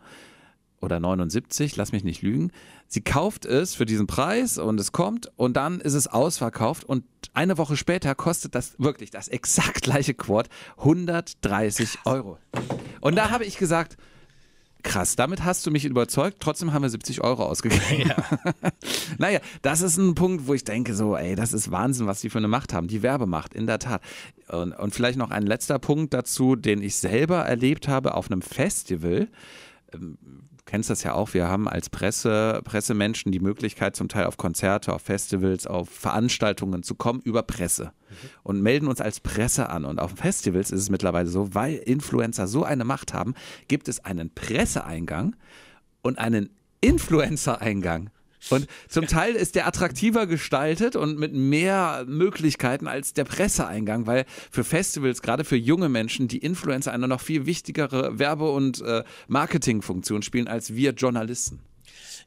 oder 0.81 0.99
79, 0.99 1.75
lass 1.75 1.91
mich 1.91 2.03
nicht 2.03 2.21
lügen. 2.21 2.51
Sie 2.87 3.01
kauft 3.01 3.45
es 3.45 3.75
für 3.75 3.85
diesen 3.85 4.07
Preis 4.07 4.57
und 4.57 4.79
es 4.79 4.91
kommt 4.91 5.31
und 5.35 5.57
dann 5.57 5.81
ist 5.81 5.95
es 5.95 6.07
ausverkauft 6.07 6.83
und 6.83 7.03
eine 7.33 7.57
Woche 7.57 7.75
später 7.75 8.13
kostet 8.15 8.55
das 8.55 8.75
wirklich 8.77 9.11
das 9.11 9.27
exakt 9.27 9.81
gleiche 9.81 10.13
Quad 10.13 10.49
130 10.77 11.99
Euro. 12.05 12.37
Und 13.01 13.15
da 13.15 13.31
habe 13.31 13.45
ich 13.45 13.57
gesagt, 13.57 13.97
krass, 14.85 15.17
damit 15.17 15.43
hast 15.43 15.65
du 15.65 15.71
mich 15.71 15.83
überzeugt, 15.83 16.37
trotzdem 16.39 16.71
haben 16.71 16.83
wir 16.83 16.89
70 16.89 17.21
Euro 17.21 17.43
ausgegeben. 17.45 18.07
Ja. 18.07 18.15
naja, 19.17 19.39
das 19.61 19.81
ist 19.81 19.97
ein 19.97 20.15
Punkt, 20.15 20.47
wo 20.47 20.53
ich 20.53 20.63
denke, 20.63 20.93
so, 20.95 21.17
ey, 21.17 21.35
das 21.35 21.51
ist 21.51 21.71
Wahnsinn, 21.71 22.07
was 22.07 22.21
die 22.21 22.29
für 22.29 22.37
eine 22.37 22.47
Macht 22.47 22.71
haben. 22.71 22.87
Die 22.87 23.03
Werbemacht, 23.03 23.53
in 23.53 23.67
der 23.67 23.79
Tat. 23.79 24.01
Und, 24.47 24.71
und 24.71 24.93
vielleicht 24.93 25.17
noch 25.17 25.31
ein 25.31 25.43
letzter 25.43 25.79
Punkt 25.79 26.13
dazu, 26.13 26.55
den 26.55 26.81
ich 26.81 26.95
selber 26.95 27.39
erlebt 27.39 27.87
habe 27.87 28.13
auf 28.13 28.31
einem 28.31 28.41
Festival 28.41 29.27
ähm, 29.93 30.17
kennst 30.65 30.89
das 30.89 31.03
ja 31.03 31.13
auch, 31.13 31.33
wir 31.33 31.47
haben 31.47 31.67
als 31.67 31.89
Presse, 31.89 32.61
Pressemenschen 32.63 33.31
die 33.31 33.39
Möglichkeit, 33.39 33.95
zum 33.95 34.09
Teil 34.09 34.25
auf 34.25 34.37
Konzerte, 34.37 34.93
auf 34.93 35.01
Festivals, 35.01 35.67
auf 35.67 35.89
Veranstaltungen 35.89 36.83
zu 36.83 36.95
kommen 36.95 37.21
über 37.21 37.43
Presse 37.43 37.85
mhm. 37.85 38.29
und 38.43 38.61
melden 38.61 38.87
uns 38.87 39.01
als 39.01 39.19
Presse 39.19 39.69
an. 39.69 39.85
Und 39.85 39.99
auf 39.99 40.11
Festivals 40.11 40.71
ist 40.71 40.81
es 40.81 40.89
mittlerweile 40.89 41.27
so, 41.29 41.53
weil 41.53 41.75
Influencer 41.75 42.47
so 42.47 42.63
eine 42.63 42.83
Macht 42.83 43.13
haben, 43.13 43.35
gibt 43.67 43.87
es 43.87 44.03
einen 44.03 44.31
Presseeingang 44.31 45.35
und 46.01 46.17
einen 46.17 46.49
Influencer-Eingang. 46.81 48.09
Und 48.49 48.67
zum 48.87 49.07
Teil 49.07 49.35
ist 49.35 49.55
der 49.55 49.67
attraktiver 49.67 50.27
gestaltet 50.27 50.95
und 50.95 51.17
mit 51.17 51.33
mehr 51.33 52.05
Möglichkeiten 52.07 52.87
als 52.87 53.13
der 53.13 53.23
Presseeingang, 53.23 54.05
weil 54.07 54.25
für 54.51 54.63
Festivals, 54.63 55.21
gerade 55.21 55.43
für 55.43 55.55
junge 55.55 55.89
Menschen, 55.89 56.27
die 56.27 56.37
Influencer 56.37 56.93
eine 56.93 57.07
noch 57.07 57.21
viel 57.21 57.45
wichtigere 57.45 58.19
Werbe- 58.19 58.51
und 58.51 58.81
äh, 58.81 59.03
Marketingfunktion 59.27 60.21
spielen 60.21 60.47
als 60.47 60.75
wir 60.75 60.91
Journalisten. 60.91 61.59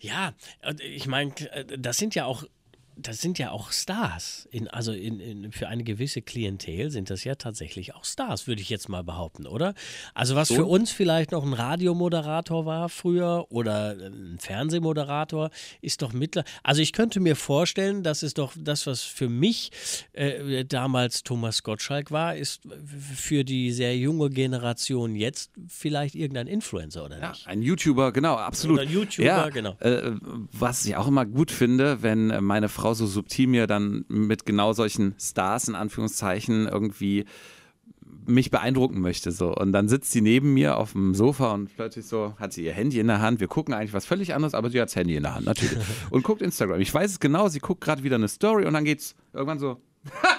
Ja, 0.00 0.32
ich 0.80 1.06
meine, 1.06 1.32
das 1.76 1.96
sind 1.96 2.14
ja 2.14 2.24
auch 2.24 2.44
das 3.00 3.20
sind 3.20 3.38
ja 3.38 3.50
auch 3.50 3.70
Stars. 3.70 4.48
In, 4.50 4.68
also 4.68 4.92
in, 4.92 5.20
in, 5.20 5.52
für 5.52 5.68
eine 5.68 5.84
gewisse 5.84 6.20
Klientel 6.20 6.90
sind 6.90 7.10
das 7.10 7.24
ja 7.24 7.36
tatsächlich 7.36 7.94
auch 7.94 8.04
Stars, 8.04 8.46
würde 8.46 8.60
ich 8.60 8.70
jetzt 8.70 8.88
mal 8.88 9.04
behaupten, 9.04 9.46
oder? 9.46 9.74
Also 10.14 10.34
was 10.34 10.48
für 10.48 10.64
uns 10.64 10.90
vielleicht 10.90 11.32
noch 11.32 11.44
ein 11.44 11.52
Radiomoderator 11.52 12.66
war 12.66 12.88
früher 12.88 13.46
oder 13.50 13.90
ein 13.92 14.38
Fernsehmoderator, 14.40 15.50
ist 15.80 16.02
doch 16.02 16.12
mittlerweile. 16.12 16.50
Also 16.62 16.82
ich 16.82 16.92
könnte 16.92 17.20
mir 17.20 17.36
vorstellen, 17.36 18.02
das 18.02 18.22
ist 18.22 18.38
doch 18.38 18.52
das, 18.56 18.86
was 18.86 19.02
für 19.02 19.28
mich 19.28 19.70
äh, 20.12 20.64
damals 20.64 21.22
Thomas 21.22 21.62
Gottschalk 21.62 22.10
war, 22.10 22.36
ist 22.36 22.62
für 23.14 23.44
die 23.44 23.70
sehr 23.72 23.96
junge 23.96 24.30
Generation 24.30 25.14
jetzt 25.14 25.52
vielleicht 25.68 26.14
irgendein 26.14 26.48
Influencer, 26.48 27.04
oder 27.04 27.20
ja, 27.20 27.28
nicht? 27.30 27.46
Ein 27.46 27.62
YouTuber, 27.62 28.12
genau, 28.12 28.34
absolut. 28.34 28.80
Oder 28.80 28.88
YouTuber, 28.88 29.26
ja, 29.26 29.48
genau. 29.50 29.76
Äh, 29.80 30.12
was 30.52 30.84
ich 30.84 30.96
auch 30.96 31.06
immer 31.06 31.26
gut 31.26 31.50
finde, 31.50 32.02
wenn 32.02 32.42
meine 32.42 32.68
Frau 32.68 32.87
So 32.94 33.06
subtil 33.06 33.46
mir 33.46 33.66
dann 33.66 34.04
mit 34.08 34.46
genau 34.46 34.72
solchen 34.72 35.14
Stars 35.18 35.68
in 35.68 35.74
Anführungszeichen 35.74 36.66
irgendwie 36.66 37.24
mich 38.26 38.50
beeindrucken 38.50 39.00
möchte. 39.00 39.32
So. 39.32 39.54
Und 39.54 39.72
dann 39.72 39.88
sitzt 39.88 40.12
sie 40.12 40.20
neben 40.20 40.54
mir 40.54 40.76
auf 40.76 40.92
dem 40.92 41.14
Sofa 41.14 41.52
und 41.52 41.74
plötzlich 41.74 42.06
so 42.06 42.34
hat 42.38 42.52
sie 42.52 42.64
ihr 42.64 42.72
Handy 42.72 43.00
in 43.00 43.06
der 43.06 43.20
Hand. 43.20 43.40
Wir 43.40 43.48
gucken 43.48 43.74
eigentlich 43.74 43.92
was 43.92 44.06
völlig 44.06 44.34
anderes, 44.34 44.54
aber 44.54 44.70
sie 44.70 44.80
hat 44.80 44.88
das 44.88 44.96
Handy 44.96 45.16
in 45.16 45.22
der 45.22 45.34
Hand, 45.34 45.46
natürlich. 45.46 45.78
Und 46.10 46.22
guckt 46.22 46.42
Instagram. 46.42 46.80
Ich 46.80 46.92
weiß 46.92 47.12
es 47.12 47.20
genau, 47.20 47.48
sie 47.48 47.58
guckt 47.58 47.80
gerade 47.80 48.02
wieder 48.02 48.16
eine 48.16 48.28
Story 48.28 48.66
und 48.66 48.74
dann 48.74 48.84
geht's 48.84 49.14
irgendwann 49.32 49.58
so. 49.58 49.80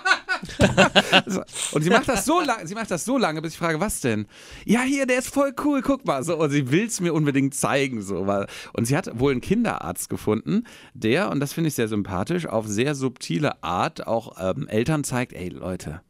und 1.72 1.84
sie 1.84 1.89
macht 1.89 2.08
das 2.08 2.25
so 2.25 2.41
lange, 2.41 2.68
sie 2.68 2.75
macht 2.75 2.91
das 2.91 3.06
so 3.06 3.18
lange, 3.18 3.41
bis 3.41 3.53
ich 3.53 3.60
frage, 3.60 3.79
was 3.79 4.01
denn? 4.01 4.27
Ja, 4.65 4.82
hier, 4.82 5.06
der 5.06 5.20
ist 5.20 5.34
voll 5.34 5.53
cool, 5.63 5.82
guck 5.82 6.06
mal. 6.06 6.24
So, 6.24 6.38
und 6.38 6.50
sie 6.50 6.72
will 6.72 6.86
es 6.86 7.00
mir 7.01 7.13
unbedingt 7.13 7.53
zeigen. 7.56 8.01
So, 8.01 8.25
und 8.74 8.86
sie 8.86 8.96
hat 8.96 9.20
wohl 9.20 9.32
einen 9.32 9.41
Kinderarzt 9.41 10.10
gefunden, 10.10 10.63
der, 10.94 11.29
und 11.29 11.39
das 11.39 11.53
finde 11.53 11.70
ich 11.70 11.75
sehr 11.75 11.88
sympathisch, 11.88 12.46
auf 12.46 12.68
sehr 12.68 12.96
subtile 12.96 13.63
Art 13.63 14.08
auch 14.08 14.38
ähm, 14.39 14.68
Eltern 14.68 15.03
zeigt, 15.03 15.34
ey 15.34 15.50
Leute, 15.50 16.01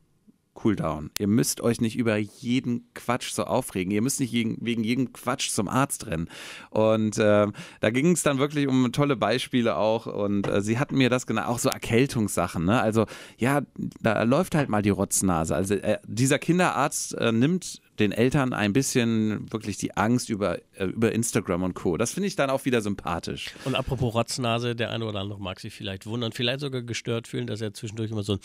cool 0.64 0.76
down. 0.76 1.12
Ihr 1.18 1.28
müsst 1.28 1.62
euch 1.62 1.82
nicht 1.82 1.98
über 1.98 2.18
jeden 2.18 2.92
Quatsch 2.94 3.32
so 3.32 3.44
aufregen. 3.44 3.92
Ihr 3.92 4.02
müsst 4.02 4.20
nicht 4.20 4.34
wegen 4.34 4.84
jedem 4.84 5.14
Quatsch 5.14 5.50
zum 5.50 5.68
Arzt 5.68 6.08
rennen. 6.08 6.30
Und 6.70 7.18
äh, 7.18 7.48
da 7.80 7.90
ging 7.90 8.12
es 8.12 8.24
dann 8.24 8.40
wirklich 8.40 8.68
um 8.68 8.92
tolle 8.92 9.16
Beispiele 9.16 9.78
auch. 9.78 10.06
Und 10.06 10.48
äh, 10.48 10.62
sie 10.62 10.80
hatten 10.80 10.98
mir 10.98 11.10
das 11.10 11.28
genau, 11.28 11.44
auch 11.44 11.60
so 11.60 11.70
Erkältungssachen. 11.70 12.66
Ne? 12.66 12.82
Also 12.82 13.06
ja, 13.38 13.62
da 14.02 14.24
läuft 14.24 14.56
halt 14.56 14.70
mal 14.70 14.82
die 14.82 14.90
Rotznase. 14.90 15.56
Also 15.56 15.76
äh, 15.76 16.00
dieser 16.06 16.40
Kinderarzt 16.40 17.16
äh, 17.16 17.32
nimmt 17.32 17.82
den 18.00 18.12
Eltern 18.12 18.54
ein 18.54 18.74
bisschen 18.74 19.52
wirklich 19.52 19.78
die 19.78 19.96
Angst 19.98 20.30
über, 20.30 20.60
äh, 20.76 20.86
über 20.86 21.12
Instagram 21.12 21.64
und 21.64 21.74
Co. 21.74 21.98
Das 21.98 22.14
finde 22.14 22.28
ich 22.28 22.36
dann 22.36 22.50
auch 22.50 22.66
wieder 22.66 22.82
sympathisch. 22.82 23.54
Und 23.66 23.76
apropos 23.76 24.14
Rotznase, 24.14 24.76
der 24.76 24.92
eine 24.92 25.06
oder 25.06 25.20
andere 25.20 25.40
mag 25.40 25.60
sich 25.60 25.74
vielleicht 25.74 26.06
wundern, 26.06 26.32
vielleicht 26.32 26.62
sogar 26.62 26.82
gestört 26.82 27.28
fühlen, 27.28 27.48
dass 27.48 27.62
er 27.62 27.74
zwischendurch 27.74 28.12
immer 28.12 28.24
so 28.24 28.34
ein 28.34 28.40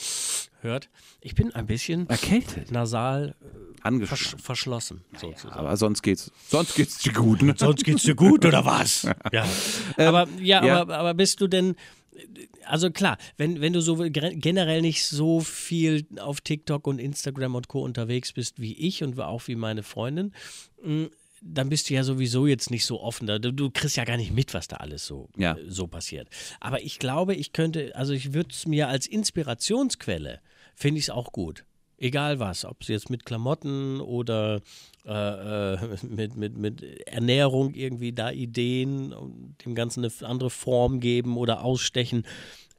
hört. 0.64 0.88
Ich 1.20 1.34
bin 1.34 1.54
ein 1.54 1.66
bisschen 1.66 2.08
erkältet, 2.08 2.72
nasal 2.72 3.34
äh, 3.84 4.06
vers 4.06 4.34
verschlossen 4.42 5.04
sozusagen. 5.16 5.54
aber 5.54 5.76
sonst 5.76 6.02
geht's, 6.02 6.32
sonst 6.48 6.74
geht's 6.74 6.98
dir 6.98 7.12
gut. 7.12 7.42
Ne? 7.42 7.54
sonst 7.56 7.84
geht's 7.84 8.02
dir 8.02 8.16
gut 8.16 8.44
oder 8.44 8.64
was? 8.64 9.04
ja. 9.32 9.44
Ähm, 9.98 10.08
aber 10.08 10.28
ja, 10.40 10.64
ja. 10.64 10.80
Aber, 10.80 10.96
aber 10.96 11.14
bist 11.14 11.40
du 11.40 11.46
denn 11.46 11.76
also 12.64 12.90
klar, 12.90 13.18
wenn, 13.36 13.60
wenn 13.60 13.72
du 13.72 13.80
so 13.80 13.96
generell 13.96 14.82
nicht 14.82 15.06
so 15.06 15.40
viel 15.40 16.06
auf 16.18 16.40
TikTok 16.40 16.86
und 16.86 16.98
Instagram 16.98 17.54
und 17.54 17.68
Co. 17.68 17.82
unterwegs 17.82 18.32
bist 18.32 18.60
wie 18.60 18.74
ich 18.74 19.02
und 19.02 19.18
auch 19.18 19.46
wie 19.48 19.56
meine 19.56 19.82
Freundin, 19.82 20.32
hm, 20.82 21.10
dann 21.44 21.68
bist 21.68 21.90
du 21.90 21.94
ja 21.94 22.04
sowieso 22.04 22.46
jetzt 22.46 22.70
nicht 22.70 22.86
so 22.86 23.00
offen. 23.00 23.26
Du, 23.26 23.52
du 23.52 23.70
kriegst 23.70 23.96
ja 23.96 24.04
gar 24.04 24.16
nicht 24.16 24.32
mit, 24.32 24.54
was 24.54 24.66
da 24.66 24.76
alles 24.76 25.04
so, 25.04 25.28
ja. 25.36 25.56
so 25.68 25.86
passiert. 25.86 26.28
Aber 26.60 26.82
ich 26.82 26.98
glaube, 26.98 27.34
ich 27.34 27.52
könnte, 27.52 27.94
also 27.94 28.12
ich 28.14 28.32
würde 28.32 28.50
es 28.50 28.66
mir 28.66 28.88
als 28.88 29.06
Inspirationsquelle, 29.06 30.40
finde 30.74 30.98
ich 30.98 31.06
es 31.06 31.10
auch 31.10 31.32
gut. 31.32 31.64
Egal 31.96 32.38
was, 32.40 32.64
ob 32.64 32.82
es 32.82 32.88
jetzt 32.88 33.10
mit 33.10 33.24
Klamotten 33.24 34.00
oder 34.00 34.60
äh, 35.04 35.74
äh 35.74 35.78
mit, 36.08 36.36
mit, 36.36 36.56
mit 36.56 36.82
Ernährung 37.06 37.74
irgendwie 37.74 38.12
da 38.12 38.30
Ideen 38.30 39.12
und 39.12 39.56
dem 39.64 39.74
Ganzen 39.74 40.04
eine 40.04 40.28
andere 40.28 40.50
Form 40.50 41.00
geben 41.00 41.36
oder 41.36 41.62
ausstechen 41.62 42.24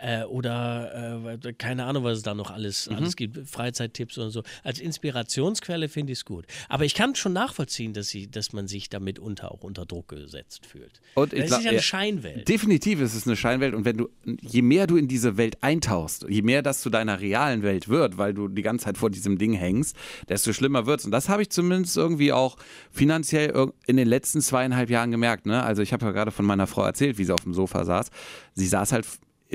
äh, 0.05 0.24
oder 0.25 1.33
äh, 1.43 1.53
keine 1.53 1.85
Ahnung, 1.85 2.03
was 2.03 2.17
es 2.17 2.24
da 2.24 2.35
noch 2.35 2.51
alles, 2.51 2.89
mhm. 2.89 2.97
alles 2.97 3.15
gibt, 3.15 3.50
Freizeittipps 3.50 4.17
und 4.19 4.29
so. 4.29 4.43
Als 4.63 4.79
Inspirationsquelle 4.79 5.89
finde 5.89 6.13
ich 6.13 6.19
es 6.19 6.25
gut. 6.25 6.45
Aber 6.69 6.85
ich 6.85 6.93
kann 6.93 7.15
schon 7.15 7.33
nachvollziehen, 7.33 7.93
dass, 7.93 8.09
sie, 8.09 8.29
dass 8.29 8.53
man 8.53 8.67
sich 8.67 8.89
damit 8.89 9.17
unter, 9.17 9.51
auch 9.51 9.63
unter 9.63 9.85
Druck 9.85 10.09
gesetzt 10.09 10.65
fühlt. 10.67 11.01
Und 11.15 11.33
das 11.33 11.51
ist 11.51 11.63
ja 11.63 11.71
eine 11.71 11.81
Scheinwelt. 11.81 12.47
Definitiv 12.47 13.01
ist 13.01 13.15
es 13.15 13.25
eine 13.25 13.35
Scheinwelt 13.35 13.74
und 13.74 13.85
wenn 13.85 13.97
du, 13.97 14.09
je 14.41 14.62
mehr 14.62 14.85
du 14.85 14.95
in 14.97 15.07
diese 15.07 15.38
Welt 15.38 15.57
eintauchst, 15.62 16.27
je 16.29 16.43
mehr 16.43 16.62
das 16.62 16.81
zu 16.81 16.89
deiner 16.91 17.19
realen 17.19 17.63
Welt 17.63 17.89
wird, 17.89 18.17
weil 18.17 18.33
du 18.33 18.47
die 18.47 18.62
ganze 18.62 18.85
Zeit 18.85 18.97
vor 18.97 19.09
diesem 19.09 19.39
Ding 19.39 19.53
hängst, 19.53 19.95
desto 20.29 20.53
schlimmer 20.53 20.85
wird 20.85 21.00
es. 21.00 21.05
Und 21.05 21.12
das 21.12 21.29
habe 21.29 21.41
ich 21.41 21.50
zumindest 21.50 21.97
irgendwie 21.97 22.31
auch 22.31 22.57
finanziell 22.91 23.71
in 23.88 23.97
den 23.97 24.07
letzten 24.07 24.41
zweieinhalb 24.41 24.89
Jahren 24.89 25.09
gemerkt. 25.09 25.47
Ne? 25.47 25.63
Also 25.63 25.81
ich 25.81 25.93
habe 25.93 26.05
ja 26.05 26.12
gerade 26.12 26.31
von 26.31 26.45
meiner 26.45 26.67
Frau 26.67 26.83
erzählt, 26.83 27.17
wie 27.17 27.24
sie 27.24 27.33
auf 27.33 27.41
dem 27.41 27.53
Sofa 27.53 27.85
saß. 27.85 28.09
Sie 28.53 28.67
saß 28.67 28.91
halt 28.91 29.05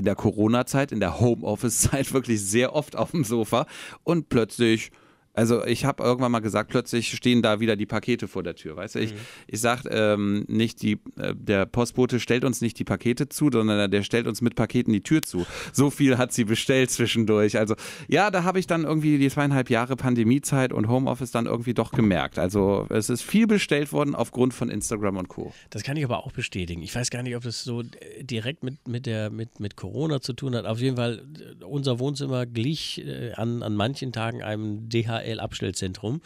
in 0.01 0.05
der 0.07 0.17
Corona-Zeit, 0.17 0.93
in 0.93 1.01
der 1.01 1.21
Homeoffice-Zeit 1.21 2.13
wirklich 2.13 2.43
sehr 2.43 2.75
oft 2.75 2.97
auf 2.97 3.13
dem 3.13 3.23
Sofa. 3.23 3.67
Und 4.03 4.29
plötzlich 4.29 4.91
also 5.33 5.65
ich 5.65 5.85
habe 5.85 6.03
irgendwann 6.03 6.33
mal 6.33 6.41
gesagt, 6.41 6.71
plötzlich 6.71 7.17
stehen 7.17 7.41
da 7.41 7.61
wieder 7.61 7.77
die 7.77 7.87
Pakete 7.87 8.29
vor 8.29 8.43
der 8.43 8.57
Tür. 8.57 8.77
Weißt 8.77 8.97
du, 8.97 8.99
ich, 8.99 9.15
mhm. 9.15 9.19
ich 9.47 9.61
sage 9.61 9.89
ähm, 9.89 10.45
nicht, 10.49 10.83
die, 10.83 10.99
äh, 11.17 11.35
der 11.35 11.67
Postbote 11.67 12.19
stellt 12.19 12.45
uns 12.45 12.61
nicht 12.61 12.79
die 12.79 12.85
Pakete 12.85 13.29
zu, 13.29 13.49
sondern 13.51 13.91
der 13.91 14.03
stellt 14.03 14.27
uns 14.27 14.43
mit 14.43 14.55
Paketen 14.55 14.93
die 14.93 15.03
Tür 15.03 15.23
zu. 15.23 15.47
So 15.73 15.91
viel 15.91 16.19
hat 16.19 16.33
sie 16.33 16.45
bestellt 16.45 16.91
zwischendurch. 16.91 17.59
Also 17.59 17.75
ja, 18.09 18.31
da 18.31 18.45
habe 18.45 18.59
ich 18.59 18.67
dann 18.67 18.85
irgendwie 18.85 19.19
die 19.19 19.31
zweieinhalb 19.31 19.71
Jahre 19.71 19.97
Pandemiezeit 19.97 20.73
und 20.73 20.89
Homeoffice 20.89 21.31
dann 21.31 21.47
irgendwie 21.47 21.75
doch 21.75 21.93
gemerkt. 21.93 22.39
Also 22.39 22.87
es 22.91 23.09
ist 23.09 23.23
viel 23.23 23.47
bestellt 23.47 23.93
worden 23.93 24.15
aufgrund 24.15 24.53
von 24.53 24.69
Instagram 24.69 25.17
und 25.17 25.29
Co. 25.29 25.53
Das 25.71 25.85
kann 25.85 25.97
ich 25.97 26.05
aber 26.05 26.19
auch 26.19 26.33
bestätigen. 26.33 26.83
Ich 26.83 26.95
weiß 26.95 27.11
gar 27.11 27.23
nicht, 27.23 27.37
ob 27.37 27.45
das 27.45 27.63
so 27.63 27.83
direkt 28.21 28.65
mit, 28.65 28.89
mit, 28.89 29.07
der, 29.07 29.31
mit, 29.31 29.61
mit 29.61 29.77
Corona 29.77 30.21
zu 30.21 30.33
tun 30.33 30.55
hat. 30.55 30.67
Auf 30.67 30.81
jeden 30.81 30.97
Fall, 30.97 31.23
unser 31.65 31.99
Wohnzimmer 31.99 32.47
glich 32.47 33.03
äh, 33.07 33.33
an, 33.33 33.63
an 33.63 33.75
manchen 33.75 34.13
Tagen 34.13 34.43
einem 34.43 34.89
DHL 34.89 35.20
DHL-Abstellzentrum. 35.21 36.21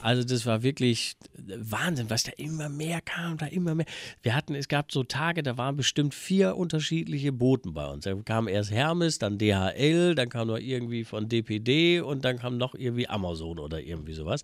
also 0.00 0.24
das 0.24 0.46
war 0.46 0.62
wirklich 0.62 1.16
Wahnsinn, 1.34 2.10
was 2.10 2.24
da 2.24 2.32
immer 2.36 2.68
mehr 2.68 3.00
kam, 3.00 3.36
da 3.38 3.46
immer 3.46 3.74
mehr. 3.74 3.86
Wir 4.22 4.34
hatten, 4.34 4.54
es 4.54 4.68
gab 4.68 4.92
so 4.92 5.02
Tage, 5.02 5.42
da 5.42 5.56
waren 5.56 5.76
bestimmt 5.76 6.14
vier 6.14 6.56
unterschiedliche 6.56 7.32
Boten 7.32 7.74
bei 7.74 7.86
uns. 7.86 8.04
Da 8.04 8.14
kam 8.14 8.48
erst 8.48 8.70
Hermes, 8.70 9.18
dann 9.18 9.38
DHL, 9.38 10.14
dann 10.14 10.28
kam 10.28 10.48
noch 10.48 10.58
irgendwie 10.58 11.04
von 11.04 11.28
DPD 11.28 12.00
und 12.00 12.24
dann 12.24 12.38
kam 12.38 12.56
noch 12.56 12.74
irgendwie 12.74 13.08
Amazon 13.08 13.58
oder 13.58 13.80
irgendwie 13.80 14.12
sowas. 14.12 14.42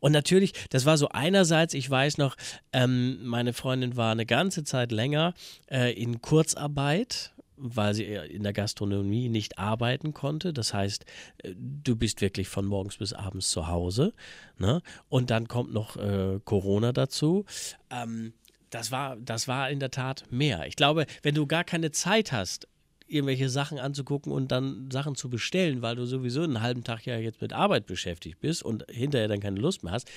Und 0.00 0.12
natürlich, 0.12 0.52
das 0.70 0.86
war 0.86 0.96
so 0.96 1.08
einerseits, 1.08 1.74
ich 1.74 1.88
weiß 1.88 2.18
noch, 2.18 2.36
ähm, 2.72 3.18
meine 3.24 3.52
Freundin 3.52 3.96
war 3.96 4.12
eine 4.12 4.26
ganze 4.26 4.64
Zeit 4.64 4.92
länger 4.92 5.34
äh, 5.70 5.92
in 5.92 6.20
Kurzarbeit 6.20 7.32
weil 7.56 7.94
sie 7.94 8.04
in 8.04 8.42
der 8.42 8.52
Gastronomie 8.52 9.28
nicht 9.28 9.58
arbeiten 9.58 10.12
konnte. 10.12 10.52
Das 10.52 10.74
heißt, 10.74 11.04
äh, 11.38 11.54
du 11.56 11.96
bist 11.96 12.20
wirklich 12.20 12.48
von 12.48 12.66
morgens 12.66 12.96
bis 12.96 13.12
abends 13.12 13.50
zu 13.50 13.68
Hause. 13.68 14.12
Ne? 14.58 14.82
Und 15.08 15.30
dann 15.30 15.48
kommt 15.48 15.72
noch 15.72 15.96
äh, 15.96 16.40
Corona 16.44 16.92
dazu. 16.92 17.44
Ähm, 17.90 18.32
das, 18.70 18.90
war, 18.90 19.16
das 19.16 19.48
war 19.48 19.70
in 19.70 19.80
der 19.80 19.90
Tat 19.90 20.24
mehr. 20.30 20.66
Ich 20.66 20.76
glaube, 20.76 21.06
wenn 21.22 21.34
du 21.34 21.46
gar 21.46 21.64
keine 21.64 21.90
Zeit 21.90 22.32
hast, 22.32 22.68
irgendwelche 23.06 23.48
Sachen 23.48 23.78
anzugucken 23.78 24.32
und 24.32 24.50
dann 24.50 24.90
Sachen 24.90 25.14
zu 25.14 25.28
bestellen, 25.28 25.82
weil 25.82 25.96
du 25.96 26.06
sowieso 26.06 26.42
einen 26.42 26.62
halben 26.62 26.82
Tag 26.82 27.04
ja 27.04 27.18
jetzt 27.18 27.42
mit 27.42 27.52
Arbeit 27.52 27.86
beschäftigt 27.86 28.40
bist 28.40 28.62
und 28.62 28.86
hinterher 28.88 29.28
dann 29.28 29.40
keine 29.40 29.60
Lust 29.60 29.84
mehr 29.84 29.92
hast, 29.92 30.10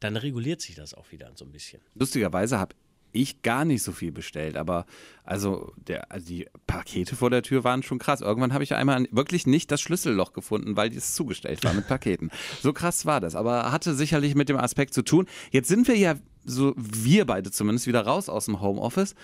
dann 0.00 0.16
reguliert 0.16 0.60
sich 0.60 0.74
das 0.74 0.92
auch 0.92 1.10
wieder 1.10 1.30
so 1.34 1.44
ein 1.44 1.52
bisschen. 1.52 1.80
Lustigerweise 1.94 2.58
habe 2.58 2.74
ich 3.14 3.42
gar 3.42 3.64
nicht 3.64 3.82
so 3.82 3.92
viel 3.92 4.12
bestellt, 4.12 4.56
aber 4.56 4.86
also, 5.24 5.72
der, 5.76 6.12
also 6.12 6.26
die 6.26 6.46
Pakete 6.66 7.16
vor 7.16 7.30
der 7.30 7.42
Tür 7.42 7.64
waren 7.64 7.82
schon 7.82 7.98
krass. 7.98 8.20
Irgendwann 8.20 8.52
habe 8.52 8.64
ich 8.64 8.74
einmal 8.74 9.06
wirklich 9.10 9.46
nicht 9.46 9.70
das 9.70 9.80
Schlüsselloch 9.80 10.32
gefunden, 10.32 10.76
weil 10.76 10.94
es 10.94 11.14
zugestellt 11.14 11.64
war 11.64 11.72
mit 11.72 11.88
Paketen. 11.88 12.30
So 12.62 12.72
krass 12.72 13.06
war 13.06 13.20
das, 13.20 13.34
aber 13.34 13.72
hatte 13.72 13.94
sicherlich 13.94 14.34
mit 14.34 14.48
dem 14.48 14.58
Aspekt 14.58 14.92
zu 14.92 15.02
tun. 15.02 15.26
Jetzt 15.50 15.68
sind 15.68 15.88
wir 15.88 15.96
ja 15.96 16.16
so, 16.44 16.74
wir 16.76 17.24
beide 17.24 17.50
zumindest, 17.50 17.86
wieder 17.86 18.02
raus 18.02 18.28
aus 18.28 18.44
dem 18.46 18.60
Homeoffice 18.60 19.14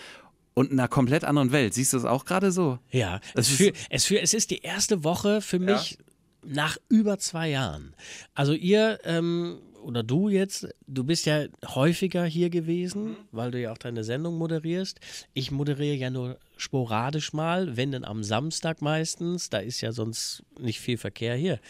und 0.55 0.71
in 0.71 0.79
einer 0.79 0.89
komplett 0.89 1.25
anderen 1.25 1.53
Welt. 1.53 1.75
Siehst 1.75 1.93
du 1.93 1.99
das 1.99 2.07
auch 2.07 2.25
gerade 2.25 2.53
so? 2.53 2.79
Ja, 2.91 3.21
es, 3.35 3.49
für, 3.49 3.73
es, 3.91 4.05
für, 4.07 4.21
es 4.21 4.35
ist 4.35 4.51
die 4.51 4.61
erste 4.61 5.05
Woche 5.05 5.41
für 5.41 5.59
mich 5.59 5.93
ja. 5.93 5.97
nach 6.45 6.79
über 6.89 7.19
zwei 7.19 7.51
Jahren. 7.51 7.95
Also 8.35 8.53
ihr 8.53 9.01
ähm, 9.05 9.59
oder 9.83 10.03
du 10.03 10.29
jetzt, 10.29 10.69
du 10.87 11.05
bist 11.05 11.27
ja 11.27 11.47
häufiger 11.67 12.25
hier 12.25 12.51
gewesen, 12.51 13.11
mhm. 13.11 13.17
weil 13.33 13.51
du 13.51 13.61
ja 13.61 13.73
auch 13.73 13.79
deine 13.79 14.05
Sendung 14.05 14.37
moderierst. 14.39 15.01
Ich 15.35 15.51
moderiere 15.51 15.97
ja 15.97 16.11
nur 16.11 16.39
sporadisch 16.57 17.33
mal, 17.33 17.77
wenn 17.77 17.93
denn 17.93 18.05
am 18.05 18.23
Samstag 18.23 18.83
meistens. 18.83 19.51
Da 19.51 19.59
ist 19.59 19.81
ja 19.81 19.93
sonst 19.93 20.43
nicht 20.59 20.81
viel 20.81 20.99
Verkehr 20.99 21.35
hier. 21.37 21.61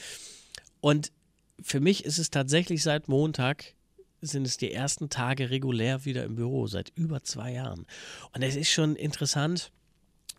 Und 0.80 1.12
für 1.62 1.80
mich 1.80 2.04
ist 2.04 2.18
es 2.18 2.30
tatsächlich 2.30 2.82
seit 2.82 3.08
Montag 3.08 3.74
sind 4.22 4.46
es 4.46 4.56
die 4.56 4.72
ersten 4.72 5.08
Tage 5.08 5.50
regulär 5.50 6.04
wieder 6.04 6.24
im 6.24 6.36
Büro, 6.36 6.66
seit 6.66 6.92
über 6.94 7.22
zwei 7.22 7.52
Jahren. 7.52 7.86
Und 8.34 8.42
es 8.42 8.56
ist 8.56 8.70
schon 8.70 8.96
interessant, 8.96 9.72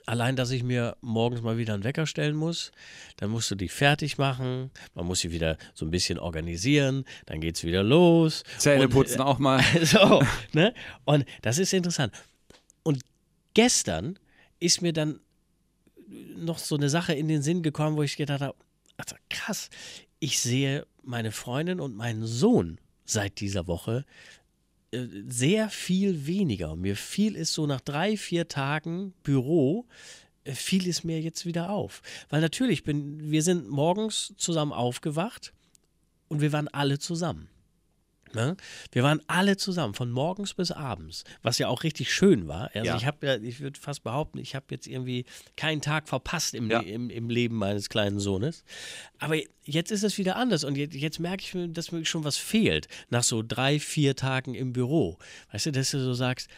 Allein, 0.05 0.35
dass 0.35 0.51
ich 0.51 0.63
mir 0.63 0.97
morgens 1.01 1.41
mal 1.41 1.57
wieder 1.57 1.73
einen 1.73 1.83
Wecker 1.83 2.05
stellen 2.05 2.35
muss, 2.35 2.71
dann 3.17 3.29
musst 3.29 3.51
du 3.51 3.55
dich 3.55 3.71
fertig 3.71 4.17
machen, 4.17 4.71
man 4.95 5.05
muss 5.05 5.19
sie 5.19 5.31
wieder 5.31 5.57
so 5.73 5.85
ein 5.85 5.91
bisschen 5.91 6.17
organisieren, 6.17 7.05
dann 7.27 7.39
geht 7.39 7.55
es 7.55 7.63
wieder 7.63 7.83
los. 7.83 8.43
Zähne 8.57 8.85
und, 8.85 8.91
putzen 8.91 9.21
auch 9.21 9.39
mal. 9.39 9.63
So, 9.83 10.23
ne? 10.53 10.73
Und 11.05 11.25
das 11.41 11.57
ist 11.57 11.73
interessant. 11.73 12.13
Und 12.83 13.03
gestern 13.53 14.17
ist 14.59 14.81
mir 14.81 14.93
dann 14.93 15.19
noch 16.35 16.57
so 16.57 16.75
eine 16.75 16.89
Sache 16.89 17.13
in 17.13 17.27
den 17.27 17.41
Sinn 17.41 17.63
gekommen, 17.63 17.97
wo 17.97 18.03
ich 18.03 18.17
gedacht 18.17 18.41
habe, 18.41 18.55
also 18.97 19.15
krass, 19.29 19.69
ich 20.19 20.39
sehe 20.39 20.85
meine 21.03 21.31
Freundin 21.31 21.79
und 21.79 21.95
meinen 21.95 22.25
Sohn 22.25 22.79
seit 23.05 23.39
dieser 23.39 23.67
Woche 23.67 24.05
sehr 24.91 25.69
viel 25.69 26.25
weniger. 26.27 26.75
Mir 26.75 26.95
fiel 26.95 27.35
es 27.35 27.53
so 27.53 27.65
nach 27.65 27.81
drei, 27.81 28.17
vier 28.17 28.47
Tagen 28.47 29.13
Büro, 29.23 29.85
äh, 30.43 30.53
fiel 30.53 30.87
es 30.89 31.03
mir 31.03 31.21
jetzt 31.21 31.45
wieder 31.45 31.69
auf. 31.69 32.01
Weil 32.29 32.41
natürlich 32.41 32.83
bin, 32.83 33.31
wir 33.31 33.43
sind 33.43 33.69
morgens 33.69 34.33
zusammen 34.37 34.73
aufgewacht 34.73 35.53
und 36.27 36.41
wir 36.41 36.51
waren 36.51 36.67
alle 36.67 36.99
zusammen. 36.99 37.50
Ne? 38.33 38.55
Wir 38.91 39.03
waren 39.03 39.21
alle 39.27 39.57
zusammen, 39.57 39.93
von 39.93 40.11
morgens 40.11 40.53
bis 40.53 40.71
abends, 40.71 41.23
was 41.41 41.57
ja 41.57 41.67
auch 41.67 41.83
richtig 41.83 42.13
schön 42.13 42.47
war. 42.47 42.69
Also 42.73 42.87
ja. 42.87 42.97
ich 42.97 43.05
habe 43.05 43.25
ja, 43.25 43.37
ich 43.37 43.59
würde 43.59 43.79
fast 43.79 44.03
behaupten, 44.03 44.37
ich 44.39 44.55
habe 44.55 44.65
jetzt 44.69 44.87
irgendwie 44.87 45.25
keinen 45.57 45.81
Tag 45.81 46.07
verpasst 46.07 46.53
im, 46.53 46.69
ja. 46.69 46.79
im, 46.79 47.09
im 47.09 47.29
Leben 47.29 47.55
meines 47.55 47.89
kleinen 47.89 48.19
Sohnes. 48.19 48.63
Aber 49.19 49.35
jetzt 49.63 49.91
ist 49.91 50.03
es 50.03 50.17
wieder 50.17 50.35
anders 50.35 50.63
und 50.63 50.77
jetzt, 50.77 50.95
jetzt 50.95 51.19
merke 51.19 51.43
ich, 51.43 51.73
dass 51.73 51.91
mir 51.91 52.05
schon 52.05 52.23
was 52.23 52.37
fehlt 52.37 52.87
nach 53.09 53.23
so 53.23 53.43
drei, 53.45 53.79
vier 53.79 54.15
Tagen 54.15 54.55
im 54.55 54.73
Büro. 54.73 55.17
Weißt 55.51 55.67
du, 55.67 55.71
dass 55.71 55.91
du 55.91 55.99
so 55.99 56.13
sagst, 56.13 56.49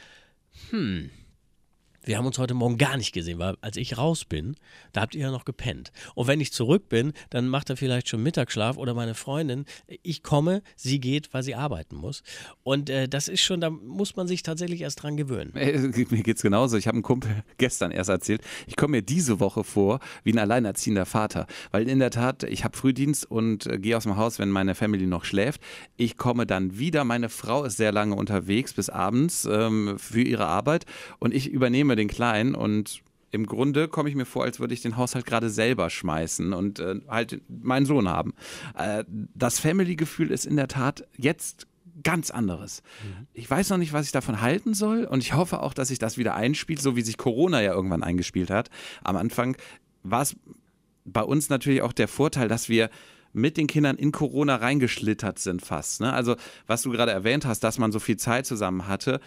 hm, 0.70 1.10
wir 2.06 2.18
haben 2.18 2.26
uns 2.26 2.38
heute 2.38 2.54
Morgen 2.54 2.78
gar 2.78 2.98
nicht 2.98 3.14
gesehen, 3.14 3.40
weil 3.40 3.56
als 3.62 3.78
ich 3.78 3.98
raus 3.98 4.26
bin, 4.26 4.56
da 4.92 5.02
habt 5.02 5.16
ihr 5.16 5.22
ja 5.22 5.32
noch 5.32 5.46
gepennt. 5.46 5.92
Und 6.16 6.28
wenn 6.28 6.42
ich 6.42 6.52
zurück 6.52 6.90
bin, 6.90 7.14
dann 7.30 7.48
macht 7.48 7.70
er 7.70 7.78
vielleicht 7.78 8.10
schon 8.10 8.22
Mittagsschlaf 8.22 8.78
oder 8.78 8.94
meine 8.94 9.14
Freundin. 9.14 9.66
Ich 10.02 10.22
komme, 10.22 10.62
sie 10.76 11.00
geht, 11.00 11.34
weil 11.34 11.44
sie 11.44 11.56
arbeiten 11.56 11.96
muss. 11.96 12.24
Und 12.64 12.90
äh, 12.90 13.08
das 13.08 13.28
ist 13.28 13.42
schon, 13.42 13.62
da 13.62 13.70
muss 13.70 14.16
man 14.16 14.28
sich 14.28 14.44
tatsächlich 14.44 14.82
erst 14.82 15.02
dran 15.02 15.18
gewöhnen. 15.18 15.56
Äh, 15.56 15.78
mir 16.10 16.24
geht's 16.24 16.42
genauso. 16.42 16.78
Ich 16.78 16.88
habe 16.88 16.96
einem 16.96 17.04
Kumpel 17.04 17.44
gestern 17.58 17.92
erst 17.92 18.10
erzählt, 18.10 18.42
ich 18.68 18.76
komme 18.76 18.98
mir 18.98 19.02
diese 19.02 19.40
Woche 19.40 19.64
vor 19.64 20.00
wie 20.24 20.34
ein 20.34 20.40
alleinerziehender 20.40 21.06
Vater. 21.06 21.48
Weil 21.72 21.88
in 21.88 22.00
der 22.00 22.12
Tat, 22.12 22.44
ich 22.44 22.64
habe 22.64 22.78
Frühdienst 22.78 23.30
und 23.30 23.66
äh, 23.68 23.80
gehe 23.80 23.96
aus 23.96 24.04
dem 24.04 24.18
Haus, 24.18 24.40
wenn 24.40 24.50
meine 24.50 24.76
Family 24.76 25.08
noch 25.08 25.24
schläft. 25.24 25.62
Ich 25.96 26.18
komme 26.18 26.46
dann 26.46 26.78
wieder. 26.78 27.06
Meine 27.06 27.30
Frau 27.30 27.64
ist 27.64 27.78
sehr 27.78 27.92
lange 27.92 28.16
unterwegs 28.16 28.74
bis 28.74 28.90
abends 28.90 29.48
ähm, 29.50 29.98
für 29.98 30.22
ihre 30.22 30.48
Arbeit 30.48 30.86
und 31.20 31.34
ich 31.34 31.50
übernehme 31.50 31.93
den 31.96 32.08
Kleinen 32.08 32.56
und 32.56 33.02
im 33.32 33.48
Grunde 33.48 33.88
komme 33.88 34.10
ich 34.10 34.16
mir 34.16 34.26
vor, 34.26 34.44
als 34.44 34.60
würde 34.60 34.76
ich 34.76 34.82
den 34.82 34.96
Haushalt 34.96 35.26
gerade 35.26 35.50
selber 35.50 35.90
schmeißen 35.90 36.54
und 36.54 36.80
äh, 36.80 37.02
halt 37.08 37.42
meinen 37.50 37.88
Sohn 37.88 38.08
haben. 38.08 38.36
Äh, 38.78 39.04
das 39.08 39.60
Family-Gefühl 39.60 40.30
ist 40.30 40.46
in 40.46 40.56
der 40.56 40.68
Tat 40.68 41.08
jetzt 41.18 41.66
ganz 42.04 42.30
anderes. 42.30 42.84
Mhm. 43.04 43.28
Ich 43.34 43.50
weiß 43.50 43.70
noch 43.70 43.78
nicht, 43.78 43.92
was 43.92 44.06
ich 44.06 44.12
davon 44.12 44.42
halten 44.42 44.76
soll 44.76 45.06
und 45.06 45.24
ich 45.24 45.34
hoffe 45.34 45.62
auch, 45.62 45.74
dass 45.74 45.88
sich 45.88 46.00
das 46.00 46.18
wieder 46.18 46.36
einspielt, 46.36 46.82
so 46.82 46.96
wie 46.96 47.02
sich 47.02 47.18
Corona 47.18 47.62
ja 47.62 47.74
irgendwann 47.74 48.04
eingespielt 48.04 48.52
hat. 48.52 48.70
Am 49.04 49.16
Anfang 49.16 49.58
war 50.04 50.22
es 50.22 50.36
bei 51.06 51.24
uns 51.24 51.50
natürlich 51.50 51.82
auch 51.82 51.94
der 51.94 52.08
Vorteil, 52.08 52.48
dass 52.48 52.70
wir 52.70 52.90
mit 53.34 53.58
den 53.58 53.66
Kindern 53.66 53.98
in 53.98 54.12
Corona 54.12 54.58
reingeschlittert 54.58 55.40
sind 55.40 55.64
fast. 55.64 56.02
Ne? 56.02 56.14
Also 56.14 56.36
was 56.68 56.84
du 56.84 56.92
gerade 56.92 57.12
erwähnt 57.12 57.46
hast, 57.46 57.62
dass 57.64 57.80
man 57.80 57.92
so 57.92 58.00
viel 58.00 58.18
Zeit 58.18 58.46
zusammen 58.46 58.88
hatte 58.88 59.20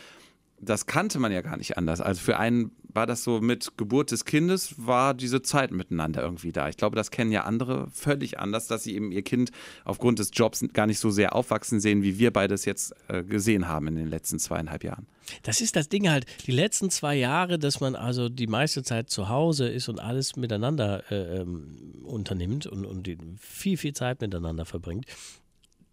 das 0.61 0.87
kannte 0.87 1.19
man 1.19 1.33
ja 1.33 1.43
gar 1.43 1.57
nicht 1.57 1.77
anders. 1.77 2.01
Also 2.01 2.21
für 2.21 2.39
einen 2.39 2.73
war 2.97 3.07
das 3.07 3.23
so 3.23 3.41
mit 3.41 3.77
Geburt 3.77 4.11
des 4.11 4.25
Kindes, 4.25 4.75
war 4.79 5.13
diese 5.13 5.43
Zeit 5.43 5.71
miteinander 5.71 6.23
irgendwie 6.23 6.51
da. 6.51 6.69
Ich 6.69 6.79
glaube, 6.79 6.97
das 6.97 7.11
kennen 7.11 7.31
ja 7.31 7.45
andere 7.45 7.89
völlig 7.91 8.39
anders, 8.39 8.67
dass 8.67 8.85
sie 8.85 8.95
eben 8.95 9.13
ihr 9.13 9.23
Kind 9.23 9.51
aufgrund 9.85 10.19
des 10.19 10.31
Jobs 10.33 10.65
gar 10.73 10.87
nicht 10.87 10.99
so 10.99 11.11
sehr 11.11 11.35
aufwachsen 11.37 11.79
sehen, 11.79 12.03
wie 12.03 12.19
wir 12.19 12.33
beides 12.33 12.65
jetzt 12.65 12.95
äh, 13.09 13.23
gesehen 13.23 13.69
haben 13.69 13.87
in 13.89 13.97
den 13.97 14.09
letzten 14.09 14.39
zweieinhalb 14.39 14.83
Jahren. 14.83 15.07
Das 15.43 15.61
ist 15.61 15.77
das 15.77 15.89
Ding 15.89 16.09
halt, 16.09 16.25
die 16.47 16.53
letzten 16.53 16.89
zwei 16.89 17.17
Jahre, 17.17 17.59
dass 17.59 17.81
man 17.81 17.95
also 17.95 18.29
die 18.31 18.47
meiste 18.47 18.83
Zeit 18.83 19.11
zu 19.11 19.29
Hause 19.29 19.69
ist 19.69 19.89
und 19.89 20.01
alles 20.01 20.37
miteinander 20.37 21.03
äh, 21.11 21.41
ähm, 21.41 22.03
unternimmt 22.05 22.67
und, 22.67 22.87
und 22.87 23.09
viel, 23.39 23.77
viel 23.77 23.93
Zeit 23.93 24.21
miteinander 24.23 24.65
verbringt, 24.65 25.05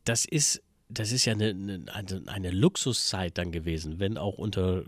das 0.06 0.26
ist 0.26 0.62
das 0.94 1.12
ist 1.12 1.26
ja 1.26 1.34
eine, 1.34 1.86
eine, 1.92 2.24
eine, 2.28 2.52
Luxuszeit 2.52 3.38
dann 3.38 3.52
gewesen, 3.52 4.00
wenn 4.00 4.18
auch 4.18 4.38
unter 4.38 4.84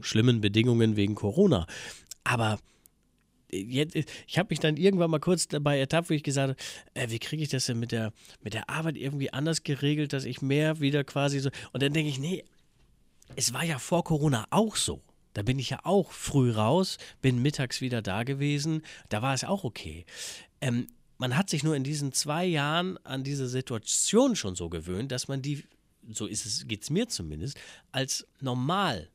schlimmen 0.00 0.40
Bedingungen 0.40 0.96
wegen 0.96 1.14
Corona. 1.14 1.66
Aber 2.24 2.58
jetzt, 3.50 3.96
ich 4.26 4.38
habe 4.38 4.48
mich 4.50 4.60
dann 4.60 4.76
irgendwann 4.76 5.10
mal 5.10 5.20
kurz 5.20 5.48
dabei 5.48 5.78
ertappt, 5.78 6.10
wo 6.10 6.14
ich 6.14 6.22
gesagt 6.22 6.50
habe, 6.50 6.60
äh, 6.94 7.10
wie 7.10 7.18
kriege 7.18 7.42
ich 7.42 7.48
das 7.48 7.66
denn 7.66 7.78
mit 7.78 7.92
der, 7.92 8.12
mit 8.42 8.54
der 8.54 8.68
Arbeit 8.68 8.96
irgendwie 8.96 9.32
anders 9.32 9.62
geregelt, 9.62 10.12
dass 10.12 10.24
ich 10.24 10.42
mehr 10.42 10.80
wieder 10.80 11.04
quasi 11.04 11.40
so. 11.40 11.50
Und 11.72 11.82
dann 11.82 11.92
denke 11.92 12.10
ich, 12.10 12.18
nee, 12.18 12.44
es 13.36 13.52
war 13.52 13.64
ja 13.64 13.78
vor 13.78 14.04
Corona 14.04 14.46
auch 14.50 14.76
so. 14.76 15.02
Da 15.34 15.42
bin 15.42 15.58
ich 15.58 15.70
ja 15.70 15.80
auch 15.82 16.12
früh 16.12 16.52
raus, 16.52 16.98
bin 17.20 17.42
mittags 17.42 17.80
wieder 17.80 18.02
da 18.02 18.22
gewesen. 18.22 18.82
Da 19.08 19.20
war 19.20 19.34
es 19.34 19.44
auch 19.44 19.64
okay. 19.64 20.04
Ähm, 20.60 20.86
man 21.18 21.36
hat 21.36 21.50
sich 21.50 21.62
nur 21.62 21.76
in 21.76 21.84
diesen 21.84 22.12
zwei 22.12 22.44
Jahren 22.44 22.98
an 23.04 23.24
diese 23.24 23.48
Situation 23.48 24.36
schon 24.36 24.56
so 24.56 24.68
gewöhnt, 24.68 25.12
dass 25.12 25.28
man 25.28 25.42
die, 25.42 25.64
so 26.10 26.26
ist 26.26 26.46
es, 26.46 26.66
geht 26.66 26.82
es 26.82 26.90
mir 26.90 27.08
zumindest, 27.08 27.58
als 27.92 28.26
normal 28.40 29.10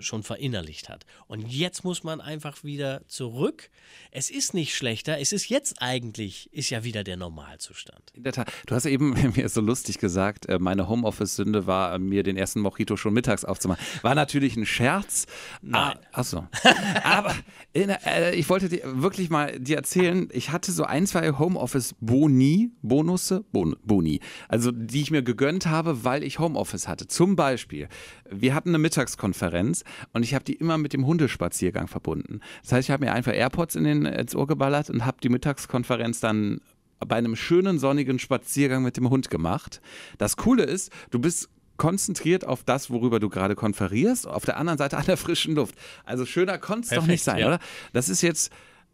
schon 0.00 0.22
verinnerlicht 0.22 0.88
hat. 0.88 1.04
Und 1.26 1.48
jetzt 1.48 1.84
muss 1.84 2.04
man 2.04 2.20
einfach 2.20 2.64
wieder 2.64 3.02
zurück. 3.06 3.70
Es 4.10 4.30
ist 4.30 4.54
nicht 4.54 4.74
schlechter, 4.74 5.18
es 5.20 5.32
ist 5.32 5.48
jetzt 5.48 5.80
eigentlich, 5.80 6.52
ist 6.52 6.70
ja 6.70 6.84
wieder 6.84 7.04
der 7.04 7.16
Normalzustand. 7.16 8.02
In 8.14 8.22
der 8.22 8.32
Tat. 8.32 8.52
Du 8.66 8.74
hast 8.74 8.86
eben 8.86 9.14
mir 9.36 9.48
so 9.48 9.60
lustig 9.60 9.98
gesagt, 9.98 10.46
äh, 10.46 10.58
meine 10.58 10.88
Homeoffice-Sünde 10.88 11.66
war, 11.66 11.98
mir 11.98 12.22
den 12.22 12.36
ersten 12.36 12.60
Mojito 12.60 12.96
schon 12.96 13.14
mittags 13.14 13.44
aufzumachen. 13.44 13.84
War 14.02 14.14
natürlich 14.14 14.56
ein 14.56 14.66
Scherz. 14.66 15.26
Nein. 15.62 15.96
Ah, 15.96 16.00
achso. 16.12 16.46
Aber 17.04 17.34
in, 17.72 17.90
äh, 17.90 18.34
ich 18.34 18.48
wollte 18.48 18.68
dir 18.68 18.82
wirklich 18.84 19.30
mal 19.30 19.58
dir 19.58 19.76
erzählen, 19.76 20.28
ich 20.32 20.50
hatte 20.50 20.72
so 20.72 20.84
ein, 20.84 21.06
zwei 21.06 21.30
Homeoffice-Boni, 21.32 22.72
Bonusse, 22.82 23.44
bon, 23.52 23.76
Boni, 23.84 24.20
also 24.48 24.70
die 24.72 25.02
ich 25.02 25.10
mir 25.10 25.22
gegönnt 25.22 25.66
habe, 25.66 26.04
weil 26.04 26.22
ich 26.22 26.38
Homeoffice 26.38 26.88
hatte. 26.88 27.06
Zum 27.06 27.36
Beispiel, 27.36 27.88
wir 28.30 28.54
hatten 28.54 28.70
eine 28.70 28.78
Mittagskonferenz 28.78 29.67
Konferenz 29.68 29.84
und 30.12 30.22
ich 30.22 30.34
habe 30.34 30.44
die 30.44 30.54
immer 30.54 30.78
mit 30.78 30.92
dem 30.92 31.06
Hundespaziergang 31.06 31.88
verbunden. 31.88 32.40
Das 32.62 32.72
heißt, 32.72 32.88
ich 32.88 32.92
habe 32.92 33.04
mir 33.04 33.12
einfach 33.12 33.32
AirPods 33.32 33.76
in 33.76 33.84
den, 33.84 34.04
ins 34.04 34.34
Ohr 34.34 34.46
geballert 34.46 34.90
und 34.90 35.04
habe 35.04 35.18
die 35.22 35.28
Mittagskonferenz 35.28 36.20
dann 36.20 36.60
bei 37.00 37.16
einem 37.16 37.36
schönen 37.36 37.78
sonnigen 37.78 38.18
Spaziergang 38.18 38.82
mit 38.82 38.96
dem 38.96 39.08
Hund 39.10 39.30
gemacht. 39.30 39.80
Das 40.18 40.36
Coole 40.36 40.64
ist, 40.64 40.90
du 41.10 41.18
bist 41.20 41.48
konzentriert 41.76 42.44
auf 42.44 42.64
das, 42.64 42.90
worüber 42.90 43.20
du 43.20 43.28
gerade 43.28 43.54
konferierst, 43.54 44.26
auf 44.26 44.44
der 44.44 44.56
anderen 44.56 44.78
Seite 44.78 44.96
an 44.98 45.04
der 45.04 45.16
frischen 45.16 45.54
Luft. 45.54 45.74
Also 46.04 46.26
schöner 46.26 46.58
konnte 46.58 46.88
es 46.88 46.94
doch 46.94 47.06
nicht 47.06 47.22
sein, 47.22 47.38
ja. 47.38 47.46
oder? 47.46 47.58
Das 47.92 48.08
ist 48.08 48.22
jetzt 48.22 48.52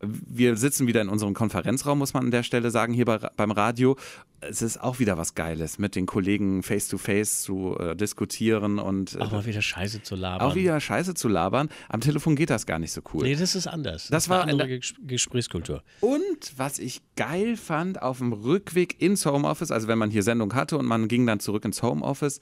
wir 0.09 0.57
sitzen 0.57 0.87
wieder 0.87 1.01
in 1.01 1.09
unserem 1.09 1.35
Konferenzraum, 1.35 1.99
muss 1.99 2.15
man 2.15 2.25
an 2.25 2.31
der 2.31 2.43
Stelle 2.43 2.71
sagen, 2.71 2.93
hier 2.93 3.05
bei, 3.05 3.19
beim 3.19 3.51
Radio. 3.51 3.97
Es 4.41 4.61
ist 4.61 4.79
auch 4.79 4.99
wieder 4.99 5.17
was 5.17 5.35
Geiles, 5.35 5.79
mit 5.79 5.97
den 5.97 6.05
Kollegen 6.05 6.63
face 6.63 6.89
to 6.89 6.99
face 6.99 7.43
zu 7.43 7.79
äh, 7.79 7.97
diskutieren 7.97 8.79
und. 8.79 9.15
Äh, 9.15 9.21
auch 9.21 9.33
mal 9.33 9.47
wieder 9.47 9.63
Scheiße 9.63 10.03
zu 10.03 10.17
labern. 10.17 10.47
Auch 10.47 10.55
wieder 10.55 10.79
Scheiße 10.79 11.15
zu 11.15 11.29
labern. 11.29 11.71
Am 11.89 12.01
Telefon 12.01 12.37
geht 12.37 12.51
das 12.51 12.67
gar 12.67 12.79
nicht 12.79 12.93
so 12.93 13.01
cool. 13.15 13.25
Nee, 13.25 13.37
das 13.37 13.55
ist 13.55 13.67
anders. 13.67 14.03
Das, 14.03 14.11
das 14.11 14.29
war 14.29 14.43
eine 14.43 14.53
andere 14.53 14.81
Gesprächskultur. 15.07 15.83
Und 16.01 16.53
was 16.57 16.79
ich 16.79 17.01
geil 17.17 17.57
fand, 17.57 18.03
auf 18.03 18.19
dem 18.19 18.33
Rückweg 18.33 19.01
ins 19.01 19.25
Homeoffice, 19.25 19.71
also 19.71 19.89
wenn 19.89 19.99
man 19.99 20.11
hier 20.11 20.23
Sendung 20.23 20.55
hatte 20.55 20.77
und 20.77 20.87
man 20.87 21.09
ging 21.09 21.27
dann 21.27 21.41
zurück 21.41 21.65
ins 21.65 21.83
Homeoffice, 21.83 22.41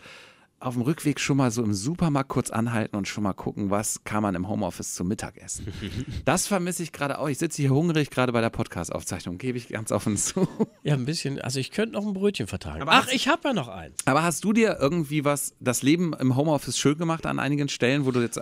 auf 0.63 0.75
dem 0.75 0.83
Rückweg 0.83 1.19
schon 1.19 1.37
mal 1.37 1.51
so 1.51 1.63
im 1.63 1.75
Supermarkt 1.75 2.29
kurz 2.29 2.51
anhalten 2.51 2.97
und 2.97 3.09
schon 3.09 3.25
mal 3.25 3.33
gucken, 3.33 3.71
was 3.71 4.05
kann 4.05 4.23
man 4.23 4.35
im 4.35 4.49
Homeoffice 4.49 4.95
zum 4.95 5.09
Mittag 5.09 5.37
essen. 5.39 5.67
Das 6.25 6.47
vermisse 6.47 6.83
ich 6.83 6.93
gerade 6.93 7.19
auch. 7.19 7.29
Ich 7.29 7.39
sitze 7.39 7.63
hier 7.63 7.71
hungrig, 7.71 8.11
gerade 8.11 8.33
bei 8.33 8.41
der 8.41 8.51
Podcast-Aufzeichnung, 8.51 9.39
gebe 9.39 9.59
ich 9.59 9.69
ganz 9.69 9.91
offen 9.93 10.17
zu. 10.17 10.49
Ja, 10.85 10.95
ein 10.95 11.05
bisschen. 11.05 11.41
Also 11.41 11.61
ich 11.61 11.71
könnte 11.71 11.95
noch 11.95 12.07
ein 12.07 12.13
Brötchen 12.13 12.47
vertragen. 12.47 12.83
Aber 12.83 12.93
Ach, 12.93 13.09
ich 13.13 13.29
habe 13.29 13.49
ja 13.49 13.55
noch 13.55 13.69
eins. 13.69 13.97
Aber 14.05 14.23
hast 14.23 14.45
du 14.45 14.53
dir 14.53 14.79
irgendwie 14.81 15.25
was, 15.25 15.55
das 15.61 15.83
Leben 15.83 16.13
im 16.13 16.37
Homeoffice 16.37 16.79
schön 16.79 16.99
gemacht 16.99 17.27
an 17.27 17.39
einigen 17.39 17.69
Stellen, 17.69 18.05
wo 18.05 18.11
du 18.11 18.21
jetzt, 18.21 18.41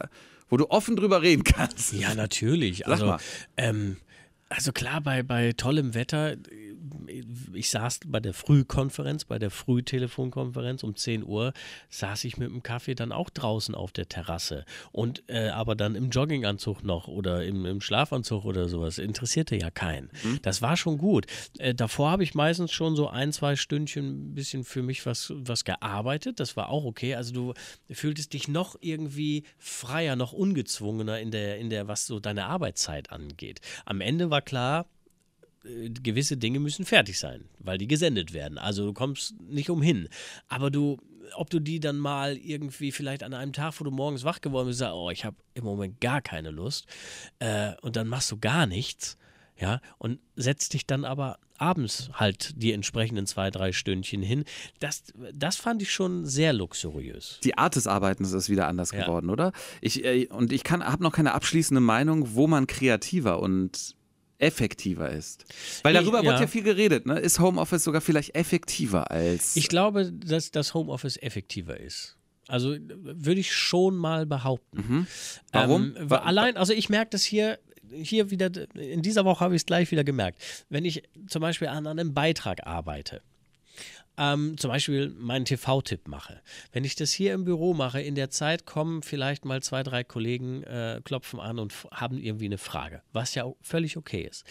wo 0.49 0.57
du 0.57 0.71
offen 0.71 0.97
drüber 0.97 1.23
reden 1.23 1.45
kannst? 1.45 1.93
Ja, 1.93 2.15
natürlich. 2.15 2.79
Sag 2.79 2.89
also, 2.89 3.07
mal. 3.07 3.19
Ähm, 3.57 3.97
also 4.51 4.73
klar, 4.73 5.01
bei, 5.01 5.23
bei 5.23 5.53
tollem 5.53 5.95
Wetter 5.95 6.37
ich 7.53 7.71
saß 7.71 8.01
bei 8.07 8.21
der 8.21 8.35
Frühkonferenz, 8.35 9.25
bei 9.25 9.39
der 9.39 9.51
Frühtelefonkonferenz 9.51 10.83
um 10.83 10.97
10 10.97 11.25
Uhr, 11.25 11.53
saß 11.89 12.25
ich 12.25 12.37
mit 12.37 12.51
dem 12.51 12.63
Kaffee 12.63 12.95
dann 12.95 13.13
auch 13.13 13.31
draußen 13.31 13.75
auf 13.75 13.93
der 13.93 14.09
Terrasse. 14.09 14.65
Und 14.93 15.23
äh, 15.29 15.49
aber 15.49 15.75
dann 15.75 15.95
im 15.95 16.11
Jogginganzug 16.11 16.85
noch 16.85 17.09
oder 17.09 17.45
im, 17.45 17.67
im 17.67 17.81
Schlafanzug 17.81 18.45
oder 18.45 18.69
sowas. 18.69 18.99
Interessierte 18.99 19.57
ja 19.57 19.71
keinen. 19.71 20.11
Mhm. 20.23 20.41
Das 20.43 20.63
war 20.63 20.77
schon 20.77 20.99
gut. 20.99 21.27
Äh, 21.59 21.75
davor 21.75 22.11
habe 22.11 22.23
ich 22.23 22.35
meistens 22.35 22.73
schon 22.73 22.97
so 22.97 23.09
ein, 23.09 23.33
zwei 23.33 23.57
Stündchen 23.57 24.31
ein 24.31 24.35
bisschen 24.35 24.65
für 24.65 24.83
mich 24.83 25.07
was, 25.07 25.33
was 25.35 25.65
gearbeitet. 25.65 26.41
Das 26.41 26.57
war 26.57 26.69
auch 26.69 26.85
okay. 26.85 27.15
Also 27.15 27.33
du 27.33 27.55
fühltest 27.91 28.33
dich 28.33 28.49
noch 28.49 28.77
irgendwie 28.81 29.45
freier, 29.59 30.17
noch 30.17 30.33
ungezwungener 30.33 31.21
in 31.21 31.31
der, 31.31 31.59
in 31.59 31.71
der, 31.71 31.89
was 31.89 32.07
so 32.07 32.21
deine 32.21 32.47
Arbeitszeit 32.47 33.11
angeht. 33.11 33.61
Am 33.85 34.01
Ende 34.01 34.31
war 34.31 34.40
klar, 34.41 34.87
äh, 35.65 35.91
gewisse 35.91 36.37
Dinge 36.37 36.61
müssen 36.61 36.85
fertig 36.85 37.19
sein, 37.19 37.45
weil 37.59 37.79
die 37.79 37.89
gesendet 37.89 38.33
werden. 38.33 38.59
Also 38.59 38.87
du 38.87 38.93
kommst 38.93 39.41
nicht 39.41 39.71
umhin. 39.71 40.09
Aber 40.49 40.71
du, 40.71 40.99
ob 41.35 41.51
du 41.51 41.61
die 41.61 41.81
dann 41.81 41.99
mal 41.99 42.37
irgendwie 42.37 42.93
vielleicht 42.93 43.23
an 43.23 43.35
einem 43.35 43.53
Tag, 43.53 43.75
wo 43.79 43.85
du 43.85 43.91
morgens 43.91 44.25
wach 44.25 44.41
geworden 44.41 44.69
bist, 44.69 44.79
sagst, 44.79 44.95
oh, 44.95 45.11
ich 45.11 45.25
habe 45.25 45.37
im 45.55 45.65
Moment 45.65 46.01
gar 46.01 46.21
keine 46.21 46.51
Lust, 46.51 46.87
äh, 47.39 47.73
und 47.83 47.97
dann 47.97 48.09
machst 48.09 48.31
du 48.31 48.39
gar 48.39 48.67
nichts, 48.67 49.17
ja, 49.57 49.81
und 49.99 50.19
setzt 50.37 50.73
dich 50.73 50.87
dann 50.87 51.05
aber 51.05 51.39
abends 51.59 52.09
halt 52.15 52.55
die 52.57 52.73
entsprechenden 52.73 53.27
zwei, 53.27 53.51
drei 53.51 53.73
Stündchen 53.73 54.23
hin. 54.23 54.45
Das, 54.79 55.05
das 55.35 55.57
fand 55.57 55.83
ich 55.83 55.93
schon 55.93 56.25
sehr 56.25 56.55
luxuriös. 56.55 57.39
Die 57.45 57.59
Art 57.59 57.77
des 57.77 57.87
Arbeitens 57.87 58.33
ist 58.33 58.49
wieder 58.49 58.67
anders 58.67 58.93
ja. 58.93 59.03
geworden, 59.03 59.29
oder? 59.29 59.53
Ich, 59.83 60.03
äh, 60.03 60.27
und 60.29 60.53
ich 60.53 60.63
habe 60.71 61.03
noch 61.03 61.13
keine 61.13 61.35
abschließende 61.35 61.83
Meinung, 61.83 62.35
wo 62.35 62.47
man 62.47 62.67
kreativer 62.67 63.41
und 63.41 63.95
effektiver 64.41 65.11
ist. 65.11 65.45
Weil 65.83 65.95
darüber 65.95 66.19
ich, 66.19 66.25
ja. 66.25 66.31
wird 66.33 66.41
ja 66.41 66.47
viel 66.47 66.63
geredet, 66.63 67.07
ne? 67.07 67.19
Ist 67.19 67.39
Homeoffice 67.39 67.85
sogar 67.85 68.01
vielleicht 68.01 68.35
effektiver 68.35 69.11
als. 69.11 69.57
Ich 69.57 69.69
glaube, 69.69 70.13
dass 70.13 70.51
das 70.51 70.75
Homeoffice 70.75 71.17
effektiver 71.17 71.79
ist. 71.79 72.17
Also 72.49 72.77
würde 72.81 73.41
ich 73.41 73.55
schon 73.55 73.97
mal 73.97 74.27
behaupten. 74.27 74.77
Mhm. 74.77 75.07
Warum? 75.53 75.95
Ähm, 75.97 76.13
allein, 76.13 76.57
also 76.57 76.73
ich 76.73 76.89
merke 76.89 77.11
das 77.11 77.23
hier, 77.23 77.61
hier 77.93 78.31
wieder, 78.31 78.51
in 78.75 79.03
dieser 79.03 79.25
Woche 79.25 79.45
habe 79.45 79.55
ich 79.55 79.63
es 79.63 79.67
gleich 79.67 79.91
wieder 79.91 80.05
gemerkt. 80.05 80.41
Wenn 80.69 80.85
ich 80.85 81.03
zum 81.29 81.43
Beispiel 81.43 81.69
an 81.69 81.87
einem 81.87 82.13
Beitrag 82.13 82.67
arbeite, 82.67 83.23
ähm, 84.21 84.59
zum 84.59 84.71
Beispiel 84.71 85.09
meinen 85.19 85.47
TV-Tipp 85.47 86.07
mache. 86.07 86.43
Wenn 86.73 86.85
ich 86.85 86.95
das 86.95 87.11
hier 87.11 87.33
im 87.33 87.45
Büro 87.45 87.73
mache, 87.73 88.03
in 88.03 88.15
der 88.15 88.29
Zeit 88.29 88.67
kommen 88.67 89.03
vielleicht 89.03 89.47
mal 89.47 89.63
zwei, 89.63 89.83
drei 89.83 90.05
Kollegen, 90.05 90.63
äh, 90.65 91.01
klopfen 91.03 91.41
an 91.41 91.59
und 91.59 91.73
haben 91.91 92.19
irgendwie 92.19 92.45
eine 92.45 92.59
Frage, 92.59 93.03
was 93.13 93.35
ja 93.35 93.51
völlig 93.63 93.97
okay 93.97 94.29
ist. 94.29 94.45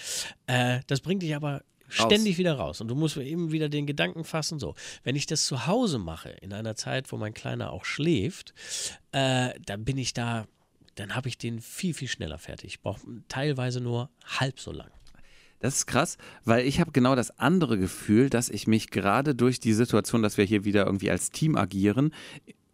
Äh, 0.47 0.79
das 0.87 1.01
bringt 1.01 1.21
dich 1.21 1.35
aber 1.35 1.61
ständig 1.87 2.37
wieder 2.37 2.53
raus 2.53 2.81
und 2.81 2.87
du 2.87 2.95
musst 2.95 3.17
eben 3.17 3.51
wieder 3.51 3.69
den 3.69 3.85
Gedanken 3.85 4.23
fassen, 4.23 4.59
so, 4.59 4.75
wenn 5.03 5.15
ich 5.15 5.25
das 5.25 5.45
zu 5.45 5.67
Hause 5.67 5.99
mache, 5.99 6.29
in 6.29 6.53
einer 6.53 6.75
Zeit, 6.75 7.11
wo 7.11 7.17
mein 7.17 7.33
Kleiner 7.33 7.71
auch 7.71 7.85
schläft, 7.85 8.53
äh, 9.11 9.51
dann 9.65 9.85
bin 9.85 9.97
ich 9.97 10.13
da, 10.13 10.47
dann 10.95 11.15
habe 11.15 11.29
ich 11.29 11.37
den 11.37 11.61
viel, 11.61 11.93
viel 11.93 12.07
schneller 12.07 12.37
fertig. 12.37 12.73
Ich 12.73 12.81
brauche 12.81 13.01
teilweise 13.27 13.81
nur 13.81 14.09
halb 14.39 14.59
so 14.59 14.71
lang. 14.71 14.91
Das 15.59 15.75
ist 15.75 15.85
krass, 15.87 16.17
weil 16.45 16.65
ich 16.65 16.79
habe 16.79 16.91
genau 16.91 17.15
das 17.15 17.37
andere 17.37 17.77
Gefühl, 17.77 18.29
dass 18.29 18.49
ich 18.49 18.67
mich 18.67 18.91
gerade 18.91 19.35
durch 19.35 19.59
die 19.59 19.73
Situation, 19.73 20.23
dass 20.23 20.37
wir 20.37 20.45
hier 20.45 20.63
wieder 20.63 20.85
irgendwie 20.85 21.11
als 21.11 21.31
Team 21.31 21.57
agieren, 21.57 22.13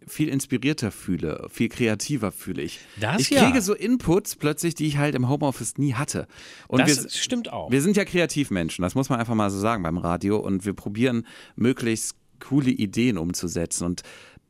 viel 0.07 0.29
inspirierter 0.29 0.91
fühle, 0.91 1.47
viel 1.49 1.69
kreativer 1.69 2.31
fühle 2.31 2.61
ich. 2.61 2.79
Das 2.99 3.21
ich 3.21 3.31
ja. 3.31 3.43
kriege 3.43 3.61
so 3.61 3.73
Inputs 3.73 4.35
plötzlich, 4.35 4.75
die 4.75 4.85
ich 4.85 4.97
halt 4.97 5.15
im 5.15 5.29
Homeoffice 5.29 5.77
nie 5.77 5.93
hatte. 5.93 6.27
Und 6.67 6.81
das 6.81 7.03
wir, 7.03 7.09
stimmt 7.09 7.51
auch. 7.51 7.71
wir 7.71 7.81
sind 7.81 7.97
ja 7.97 8.05
Kreativmenschen, 8.05 8.83
das 8.83 8.95
muss 8.95 9.09
man 9.09 9.19
einfach 9.19 9.35
mal 9.35 9.49
so 9.49 9.59
sagen 9.59 9.83
beim 9.83 9.97
Radio 9.97 10.37
und 10.37 10.65
wir 10.65 10.73
probieren 10.73 11.25
möglichst 11.55 12.15
coole 12.39 12.69
Ideen 12.69 13.17
umzusetzen 13.17 13.85
und 13.85 14.03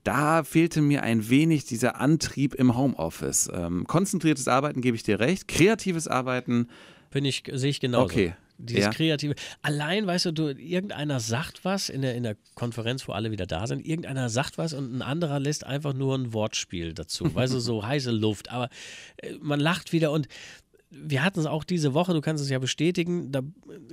da 0.04 0.44
fehlte 0.44 0.82
mir 0.82 1.02
ein 1.02 1.30
wenig 1.30 1.66
dieser 1.66 2.00
Antrieb 2.00 2.54
im 2.54 2.78
Homeoffice. 2.78 3.50
Ähm, 3.52 3.86
konzentriertes 3.88 4.48
Arbeiten 4.48 4.82
gebe 4.82 4.96
ich 4.96 5.02
dir 5.02 5.20
recht, 5.20 5.48
kreatives 5.48 6.08
Arbeiten 6.08 6.68
Bin 7.16 7.24
ich, 7.24 7.44
sehe 7.50 7.70
ich 7.70 7.80
genauso. 7.80 8.04
Okay. 8.04 8.34
Dieses 8.58 8.84
Ja. 8.84 8.90
kreative. 8.90 9.36
Allein, 9.62 10.06
weißt 10.06 10.26
du, 10.26 10.32
du, 10.34 10.48
irgendeiner 10.50 11.22
sagt 11.22 11.64
was 11.64 11.88
in 11.88 12.02
der, 12.02 12.14
in 12.14 12.24
der 12.24 12.36
Konferenz, 12.56 13.08
wo 13.08 13.14
alle 13.14 13.32
wieder 13.32 13.46
da 13.46 13.68
sind, 13.68 13.86
irgendeiner 13.86 14.28
sagt 14.28 14.58
was 14.58 14.74
und 14.74 14.94
ein 14.98 15.02
anderer 15.02 15.40
lässt 15.40 15.66
einfach 15.66 15.94
nur 15.94 16.18
ein 16.18 16.34
Wortspiel 16.34 16.94
dazu. 16.94 17.24
weißt 17.34 17.54
du, 17.54 17.60
so 17.62 17.86
heiße 17.88 18.12
Luft. 18.12 18.52
Aber 18.52 18.68
äh, 19.16 19.32
man 19.40 19.62
lacht 19.62 19.94
wieder 19.94 20.12
und 20.12 20.28
wir 20.90 21.24
hatten 21.24 21.40
es 21.40 21.46
auch 21.46 21.64
diese 21.64 21.94
Woche, 21.94 22.14
du 22.14 22.20
kannst 22.20 22.44
es 22.44 22.50
ja 22.50 22.60
bestätigen, 22.60 23.32
da 23.32 23.44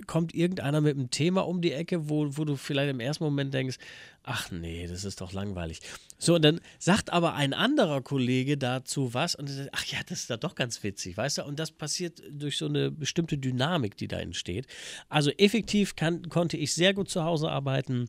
kommt 0.09 0.35
irgendeiner 0.35 0.81
mit 0.81 0.97
einem 0.97 1.11
Thema 1.11 1.43
um 1.43 1.61
die 1.61 1.73
Ecke, 1.73 2.09
wo, 2.09 2.37
wo 2.37 2.45
du 2.45 2.57
vielleicht 2.57 2.91
im 2.91 2.99
ersten 2.99 3.23
Moment 3.23 3.55
denkst, 3.55 3.77
ach 4.25 4.51
nee, 4.51 4.87
das 4.87 5.05
ist 5.05 5.21
doch 5.21 5.33
langweilig. 5.33 5.81
So, 6.19 6.37
und 6.37 6.43
dann 6.45 6.61
sagt 6.79 7.13
aber 7.13 7.35
ein 7.35 7.53
anderer 7.53 8.01
Kollege 8.01 8.57
dazu 8.57 9.15
was 9.15 9.35
und 9.35 9.49
sagt, 9.49 9.71
ach 9.73 9.85
ja, 9.87 9.99
das 10.09 10.21
ist 10.21 10.31
da 10.31 10.37
doch 10.37 10.55
ganz 10.55 10.83
witzig, 10.83 11.17
weißt 11.17 11.39
du? 11.39 11.45
Und 11.45 11.59
das 11.59 11.73
passiert 11.73 12.23
durch 12.31 12.57
so 12.57 12.67
eine 12.67 12.91
bestimmte 12.91 13.39
Dynamik, 13.39 13.97
die 13.97 14.09
da 14.09 14.19
entsteht. 14.19 14.67
Also 15.09 15.31
effektiv 15.31 15.97
kann, 15.97 16.29
konnte 16.29 16.57
ich 16.57 16.75
sehr 16.75 16.95
gut 16.95 17.11
zu 17.11 17.25
Hause 17.25 17.51
arbeiten. 17.51 18.09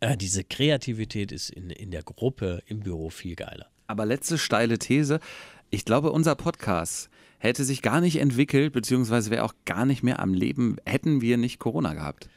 Äh, 0.00 0.16
diese 0.16 0.44
Kreativität 0.44 1.32
ist 1.32 1.50
in, 1.50 1.70
in 1.70 1.90
der 1.90 2.02
Gruppe 2.02 2.62
im 2.66 2.80
Büro 2.80 3.10
viel 3.10 3.36
geiler. 3.36 3.66
Aber 3.86 4.04
letzte 4.04 4.38
steile 4.38 4.78
These. 4.78 5.20
Ich 5.70 5.84
glaube, 5.84 6.10
unser 6.10 6.34
Podcast 6.34 7.08
hätte 7.38 7.64
sich 7.64 7.82
gar 7.82 8.00
nicht 8.00 8.16
entwickelt, 8.16 8.72
beziehungsweise 8.72 9.30
wäre 9.30 9.44
auch 9.44 9.54
gar 9.64 9.86
nicht 9.86 10.02
mehr 10.02 10.20
am 10.20 10.34
Leben, 10.34 10.76
hätten 10.84 11.20
wir 11.20 11.36
nicht 11.36 11.58
Corona 11.58 11.94
gehabt. 11.94 12.28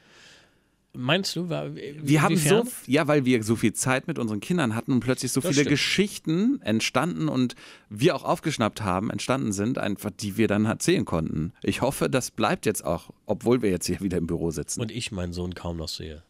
Meinst 0.93 1.35
du? 1.35 1.49
War, 1.49 1.75
Wir 1.75 2.23
haben 2.23 2.35
so, 2.35 2.65
ja, 2.87 3.07
weil 3.07 3.23
wir 3.23 3.43
so 3.43 3.55
viel 3.55 3.73
Zeit 3.73 4.07
mit 4.07 4.17
unseren 4.17 4.39
Kindern 4.39 4.73
hatten 4.75 4.91
und 4.93 5.01
plötzlich 5.01 5.31
so 5.31 5.39
Das 5.39 5.49
viele 5.51 5.61
stimmt. 5.61 5.69
Geschichten 5.69 6.61
entstanden 6.63 7.29
und 7.29 7.53
wir 7.89 8.15
auch 8.15 8.23
aufgeschnappt 8.23 8.81
haben, 8.81 9.11
entstanden 9.11 9.51
sind, 9.51 9.77
einfach 9.77 10.09
die 10.09 10.35
wir 10.37 10.47
dann 10.47 10.65
erzählen 10.65 11.05
konnten. 11.05 11.53
Ich 11.61 11.81
hoffe, 11.81 12.09
das 12.09 12.31
bleibt 12.31 12.65
jetzt 12.65 12.83
auch, 12.83 13.11
obwohl 13.27 13.61
wir 13.61 13.69
jetzt 13.69 13.85
hier 13.85 13.99
wieder 14.01 14.17
im 14.17 14.25
Büro 14.25 14.49
sitzen. 14.49 14.81
Und 14.81 14.91
ich 14.91 15.11
meinen 15.11 15.31
Sohn 15.31 15.53
kaum 15.53 15.77
noch 15.77 15.89
sehe. 15.89 16.23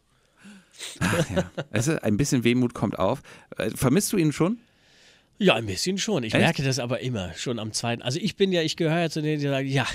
ja. 1.34 1.50
also 1.70 1.92
ein 2.00 2.16
bisschen 2.18 2.44
Wehmut 2.44 2.74
kommt 2.74 2.98
auf. 2.98 3.22
Äh, 3.56 3.70
Vermisst 3.70 4.12
du 4.12 4.18
ihn 4.18 4.32
schon? 4.32 4.58
Ja, 5.38 5.54
ein 5.54 5.64
bisschen 5.64 5.96
schon. 5.96 6.22
Ich 6.22 6.34
Echt? 6.34 6.42
merke 6.42 6.62
das 6.62 6.78
aber 6.78 7.00
immer 7.00 7.32
schon 7.32 7.58
am 7.58 7.72
zweiten. 7.72 8.02
Also 8.02 8.18
ich 8.20 8.36
bin 8.36 8.52
ja, 8.52 8.60
ich 8.60 8.76
gehöre 8.76 9.00
ja 9.00 9.10
zu 9.10 9.22
denen, 9.22 9.40
die 9.40 9.46
sagen, 9.48 9.66
ja, 9.66 9.86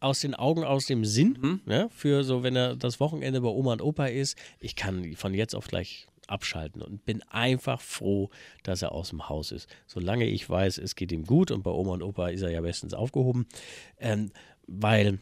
aus 0.00 0.20
den 0.20 0.34
Augen, 0.34 0.64
aus 0.64 0.86
dem 0.86 1.04
Sinn, 1.04 1.38
Mhm. 1.40 1.60
ne, 1.66 1.88
für 1.90 2.24
so, 2.24 2.42
wenn 2.42 2.56
er 2.56 2.76
das 2.76 3.00
Wochenende 3.00 3.40
bei 3.40 3.48
Oma 3.48 3.72
und 3.72 3.82
Opa 3.82 4.06
ist. 4.06 4.36
Ich 4.60 4.76
kann 4.76 5.14
von 5.16 5.34
jetzt 5.34 5.54
auf 5.54 5.66
gleich 5.68 6.06
abschalten 6.26 6.82
und 6.82 7.04
bin 7.06 7.22
einfach 7.30 7.80
froh, 7.80 8.28
dass 8.62 8.82
er 8.82 8.92
aus 8.92 9.08
dem 9.10 9.28
Haus 9.28 9.50
ist. 9.50 9.68
Solange 9.86 10.26
ich 10.26 10.48
weiß, 10.48 10.78
es 10.78 10.94
geht 10.94 11.10
ihm 11.10 11.24
gut 11.24 11.50
und 11.50 11.62
bei 11.62 11.70
Oma 11.70 11.92
und 11.92 12.02
Opa 12.02 12.28
ist 12.28 12.42
er 12.42 12.50
ja 12.50 12.60
bestens 12.60 12.92
aufgehoben, 12.94 13.46
ähm, 13.98 14.30
weil 14.66 15.18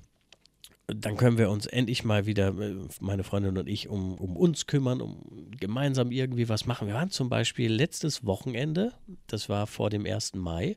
dann 0.89 1.17
können 1.17 1.37
wir 1.37 1.51
uns 1.51 1.67
endlich 1.67 2.05
mal 2.05 2.27
wieder, 2.27 2.49
äh, 2.49 2.77
meine 3.01 3.25
Freundin 3.25 3.59
und 3.59 3.69
ich, 3.69 3.89
um, 3.89 4.15
um 4.15 4.37
uns 4.37 4.67
kümmern, 4.67 5.01
um 5.01 5.51
gemeinsam 5.59 6.13
irgendwie 6.13 6.49
was 6.49 6.67
machen. 6.67 6.87
Wir 6.87 6.95
waren 6.95 7.11
zum 7.11 7.29
Beispiel 7.29 7.73
letztes 7.73 8.25
Wochenende, 8.25 8.93
das 9.27 9.49
war 9.49 9.67
vor 9.67 9.91
dem 9.91 10.07
1. 10.07 10.35
Mai, 10.35 10.77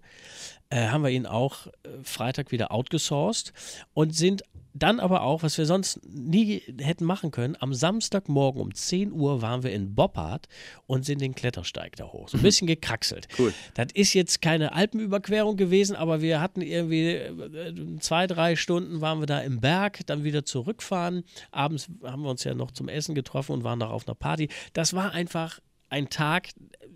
äh, 0.70 0.88
haben 0.88 1.04
wir 1.04 1.12
ihn 1.12 1.28
auch 1.28 1.68
äh, 1.68 1.72
Freitag 2.04 2.52
wieder 2.52 2.72
outgesourced 2.72 3.54
und 3.94 4.16
sind 4.16 4.44
dann 4.74 5.00
aber 5.00 5.22
auch, 5.22 5.44
was 5.44 5.58
wir 5.58 5.66
sonst 5.66 6.00
nie 6.08 6.62
hätten 6.80 7.06
machen 7.06 7.32
können, 7.32 7.56
am 7.60 7.74
Samstagmorgen 7.74 8.62
um 8.62 8.74
10 8.74 9.12
Uhr 9.12 9.42
waren 9.42 9.64
wir 9.64 9.72
in 9.72 9.96
Boppard 9.96 10.48
und 10.86 11.06
sind 11.06 11.22
den 11.22 11.36
Klettersteig 11.36 11.96
da 11.96 12.06
hoch. 12.06 12.30
So 12.30 12.38
ein 12.38 12.44
bisschen 12.44 12.68
gekraxelt. 12.68 13.28
Cool. 13.38 13.54
Das 13.74 13.88
ist 13.94 14.14
jetzt 14.14 14.42
keine 14.42 14.74
Alpenüberquerung 14.74 15.58
gewesen, 15.58 15.96
aber 15.96 16.22
wir 16.22 16.42
hatten 16.42 16.62
irgendwie 16.62 17.14
äh, 17.14 18.00
zwei, 18.00 18.28
drei 18.28 18.56
Stunden 18.56 19.02
waren 19.02 19.20
wir 19.20 19.28
da 19.28 19.40
im 19.40 19.60
Berg, 19.60 20.06
dann 20.06 20.24
wieder 20.24 20.46
zurückfahren. 20.46 21.24
Abends 21.52 21.90
haben 22.04 22.24
wir 22.24 22.30
uns 22.30 22.44
ja 22.44 22.54
noch 22.54 22.72
zum 22.72 22.88
Essen 22.88 23.16
getroffen 23.16 23.54
und 23.54 23.64
waren 23.64 23.80
noch 23.80 23.92
auf 23.92 24.08
einer 24.08 24.16
Party. 24.16 24.50
Das 24.74 24.94
war 24.94 25.12
einfach 25.12 25.60
ein 25.90 26.10
Tag, 26.10 26.50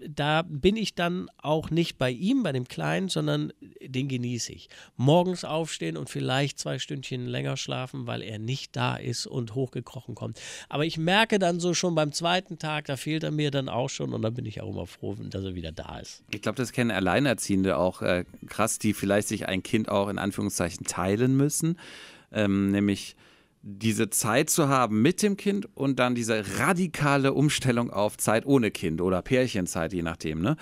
da 0.08 0.44
bin 0.44 0.76
ich 0.76 0.96
dann 0.96 1.30
auch 1.38 1.70
nicht 1.70 1.98
bei 1.98 2.12
ihm, 2.12 2.44
bei 2.44 2.52
dem 2.52 2.68
Kleinen, 2.68 3.10
sondern 3.10 3.54
den 3.82 4.08
genieße 4.08 4.52
ich. 4.52 4.70
Morgens 4.98 5.46
aufstehen 5.46 5.98
und 5.98 6.10
vielleicht 6.10 6.60
zwei 6.60 6.80
Stündchen 6.80 7.26
länger 7.26 7.58
schlafen, 7.58 8.08
weil 8.08 8.22
er 8.22 8.40
nicht 8.40 8.76
da 8.76 8.96
ist 8.96 9.26
und 9.26 9.56
hochgekrochen 9.56 10.16
kommt. 10.16 10.40
Aber 10.70 10.86
ich 10.86 10.98
merke 10.98 11.40
dann 11.40 11.60
so 11.60 11.74
schon 11.74 11.96
beim 11.96 12.12
zweiten 12.12 12.58
Tag, 12.58 12.86
da 12.86 12.98
fehlt 12.98 13.24
er 13.24 13.32
mir 13.32 13.52
dann 13.52 13.70
auch 13.70 13.90
schon 13.90 14.14
und 14.14 14.22
dann 14.22 14.34
bin 14.34 14.46
ich 14.46 14.62
auch 14.62 14.70
immer 14.70 14.88
froh, 14.88 15.16
dass 15.16 15.44
er 15.44 15.56
wieder 15.56 15.72
da 15.72 16.00
ist. 16.00 16.24
Ich 16.32 16.42
glaube, 16.42 16.58
das 16.58 16.72
kennen 16.72 16.92
Alleinerziehende 16.92 17.78
auch 17.78 18.02
äh, 18.02 18.26
krass, 18.48 18.80
die 18.80 18.94
vielleicht 18.94 19.28
sich 19.28 19.48
ein 19.48 19.64
Kind 19.64 19.90
auch 19.90 20.10
in 20.10 20.18
Anführungszeichen 20.18 20.86
teilen 20.86 21.36
müssen. 21.36 21.80
Ähm, 22.32 22.72
nämlich 22.72 23.16
diese 23.66 24.10
Zeit 24.10 24.50
zu 24.50 24.68
haben 24.68 25.02
mit 25.02 25.22
dem 25.22 25.38
Kind 25.38 25.70
und 25.76 25.98
dann 25.98 26.16
diese 26.16 26.44
radikale 26.60 27.32
Umstellung 27.34 27.90
auf 27.92 28.18
Zeit 28.18 28.46
ohne 28.46 28.72
Kind 28.72 29.00
oder 29.00 29.22
Pärchenzeit, 29.22 29.94
je 29.94 30.02
nachdem. 30.02 30.42
Ne? 30.42 30.58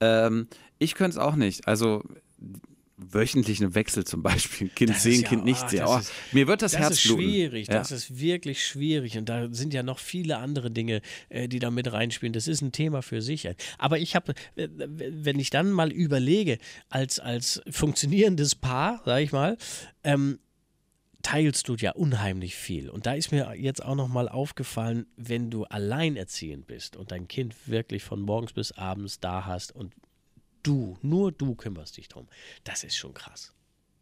Ähm, 0.00 0.48
ich 0.78 0.94
könnte 0.94 1.12
es 1.18 1.24
auch 1.24 1.34
nicht. 1.34 1.66
Also 1.66 2.02
wöchentlichen 2.98 3.74
Wechsel 3.74 4.04
zum 4.04 4.22
Beispiel. 4.22 4.68
Kind 4.68 4.90
Das 4.90 5.02
sehen, 5.02 5.22
ja- 5.22 5.28
Kind 5.28 5.44
nicht 5.44 5.68
sehen. 5.70 5.84
Oh, 5.86 5.96
ist- 5.98 6.12
mir 6.32 6.46
wird 6.46 6.62
das, 6.62 6.72
Das 6.72 6.80
Herz 6.80 6.92
ist 6.94 7.00
schwierig, 7.02 7.66
Ja. 7.68 7.74
das 7.74 7.90
ist 7.90 8.18
wirklich 8.20 8.64
schwierig. 8.64 9.16
Und 9.18 9.28
da 9.28 9.48
sind 9.50 9.74
ja 9.74 9.82
noch 9.82 9.98
viele 9.98 10.36
andere 10.38 10.70
Dinge, 10.70 11.00
äh, 11.30 11.48
die 11.48 11.58
da 11.58 11.70
mit 11.70 11.90
reinspielen. 11.92 12.32
Das 12.32 12.46
ist 12.48 12.60
ein 12.60 12.70
Thema 12.70 13.02
für 13.02 13.20
sich. 13.22 13.48
Aber 13.78 13.98
ich 13.98 14.14
habe, 14.14 14.34
äh, 14.56 14.68
wenn 14.76 15.38
ich 15.40 15.50
dann 15.50 15.72
mal 15.72 15.90
überlege, 15.90 16.58
als, 16.90 17.18
als 17.18 17.60
funktionierendes 17.70 18.54
Paar, 18.54 19.00
sag 19.04 19.22
ich 19.22 19.32
mal, 19.32 19.56
ähm, 20.04 20.38
teilst 21.22 21.68
du 21.68 21.74
ja 21.76 21.92
unheimlich 21.92 22.54
viel. 22.56 22.90
Und 22.90 23.06
da 23.06 23.12
ist 23.14 23.30
mir 23.32 23.54
jetzt 23.56 23.84
auch 23.84 23.94
nochmal 23.94 24.28
aufgefallen, 24.28 25.06
wenn 25.16 25.50
du 25.50 25.64
alleinerziehend 25.64 26.66
bist 26.66 26.96
und 26.96 27.10
dein 27.12 27.28
Kind 27.28 27.54
wirklich 27.66 28.02
von 28.02 28.20
morgens 28.20 28.52
bis 28.52 28.72
abends 28.72 29.20
da 29.20 29.46
hast 29.46 29.74
und 29.74 29.94
du, 30.62 30.96
nur 31.02 31.32
du 31.32 31.54
kümmerst 31.54 31.96
dich 31.96 32.08
drum, 32.08 32.28
das 32.64 32.84
ist 32.84 32.96
schon 32.96 33.14
krass. 33.14 33.52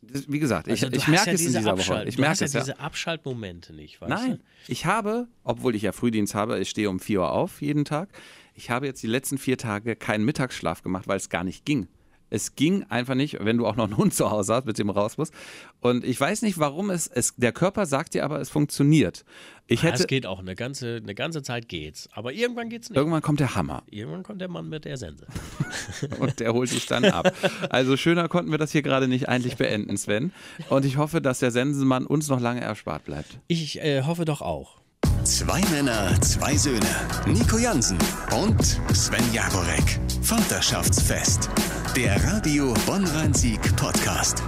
Das- 0.03 0.31
Wie 0.31 0.39
gesagt, 0.39 0.67
ich, 0.67 0.83
Also 0.83 0.97
ich 0.97 1.07
merke 1.09 1.27
ja 1.31 1.33
es 1.35 1.41
in 1.43 1.47
diese 1.49 1.59
dieser 1.59 1.73
Woche. 1.79 2.05
Ich 2.09 2.15
du 2.17 2.23
merke 2.23 2.31
hast 2.33 2.41
ja 2.41 2.47
es, 2.47 2.53
ja. 2.55 2.61
diese 2.61 2.79
Abschaltmomente 2.81 3.75
nicht, 3.75 4.01
weißt 4.01 4.09
Nein, 4.11 4.37
du? 4.39 4.73
ich 4.73 4.87
habe, 4.87 5.29
obwohl 5.45 5.75
ich 5.77 5.83
ja 5.83 5.93
Frühdienst 5.93 6.35
habe, 6.35 6.59
ich 6.59 6.71
stehe 6.71 6.89
um 6.89 7.01
4 7.01 7.21
Uhr 7.21 7.33
auf 7.33 7.61
jeden 7.61 7.85
Tag. 7.85 8.09
Ich 8.55 8.71
habe 8.71 8.87
jetzt 8.87 9.03
die 9.03 9.07
letzten 9.07 9.37
vier 9.39 9.57
Tage 9.59 9.97
keinen 9.97 10.25
Mittagsschlaf 10.25 10.83
gemacht, 10.83 11.07
weil 11.07 11.17
es 11.19 11.29
gar 11.29 11.45
nicht 11.45 11.65
ging. 11.67 11.87
Es 12.31 12.55
ging 12.55 12.85
einfach 12.88 13.14
nicht, 13.14 13.45
wenn 13.45 13.59
du 13.59 13.66
auch 13.66 13.77
noch 13.77 13.85
einen 13.85 13.97
Hund 13.97 14.14
zu 14.14 14.31
Hause 14.31 14.55
hast, 14.55 14.66
mit 14.66 14.79
dem 14.79 14.87
du 14.87 14.93
raus 14.95 15.19
musst. 15.19 15.35
Und 15.81 16.05
ich 16.05 16.19
weiß 16.19 16.43
nicht, 16.43 16.59
warum 16.59 16.90
es, 16.90 17.07
es 17.07 17.35
der 17.37 17.53
Körper 17.53 17.87
sagt 17.87 18.14
dir 18.14 18.25
aber, 18.25 18.40
es 18.40 18.49
funktioniert. 18.49 19.25
Ich 19.66 19.83
Ja, 19.83 19.90
hätte, 19.90 20.03
es 20.03 20.07
geht 20.07 20.27
auch, 20.27 20.40
eine 20.40 20.55
ganze, 20.55 20.97
eine 20.97 21.14
ganze 21.14 21.43
Zeit 21.43 21.69
geht's. 21.69 22.09
Aber 22.12 22.33
irgendwann 22.33 22.69
geht's 22.69 22.90
nicht. 22.90 22.97
irgendwann 22.97 23.23
kommt 23.23 23.40
der 23.40 23.55
Hammer 23.55 23.83
Irgendwann 23.90 24.23
kommt 24.23 24.40
der 24.40 24.49
Mann 24.49 24.69
mit 24.69 24.85
der 24.85 24.97
Sense. 24.97 25.27
und 26.19 26.40
der 26.40 26.53
holt 26.53 26.73
dich 26.73 26.87
dann 26.87 27.05
ab. 27.05 27.33
Also 27.69 27.97
schöner 27.97 28.29
konnten 28.29 28.51
wir 28.51 28.59
das 28.59 28.73
hier 28.73 28.83
gerade 28.83 29.09
nicht 29.09 29.29
eigentlich 29.29 29.57
beenden, 29.57 29.97
Sven. 29.97 30.33
Und 30.69 30.85
ich 30.85 30.97
hoffe, 30.97 31.21
dass 31.21 31.38
der 31.38 31.51
Sensenmann 31.51 32.07
uns 32.07 32.29
noch 32.29 32.40
lange 32.40 32.61
erspart 32.61 33.05
bleibt. 33.05 33.38
Ich 33.49 33.81
äh, 33.81 34.03
hoffe 34.03 34.25
doch 34.25 34.40
auch. 34.40 34.81
Zwei 35.25 35.61
Männer, 35.71 36.19
zwei 36.23 36.57
Söhne. 36.57 36.81
Nico 37.27 37.59
Jansen 37.59 37.99
und 38.33 38.62
Sven 38.95 39.33
Jagorek. 39.33 40.01
Vaterschaftsfest. 40.23 41.51
Der 41.96 42.22
Radio 42.24 42.72
Bonn-Rhein-Sieg 42.87 43.61
Podcast. 43.76 44.42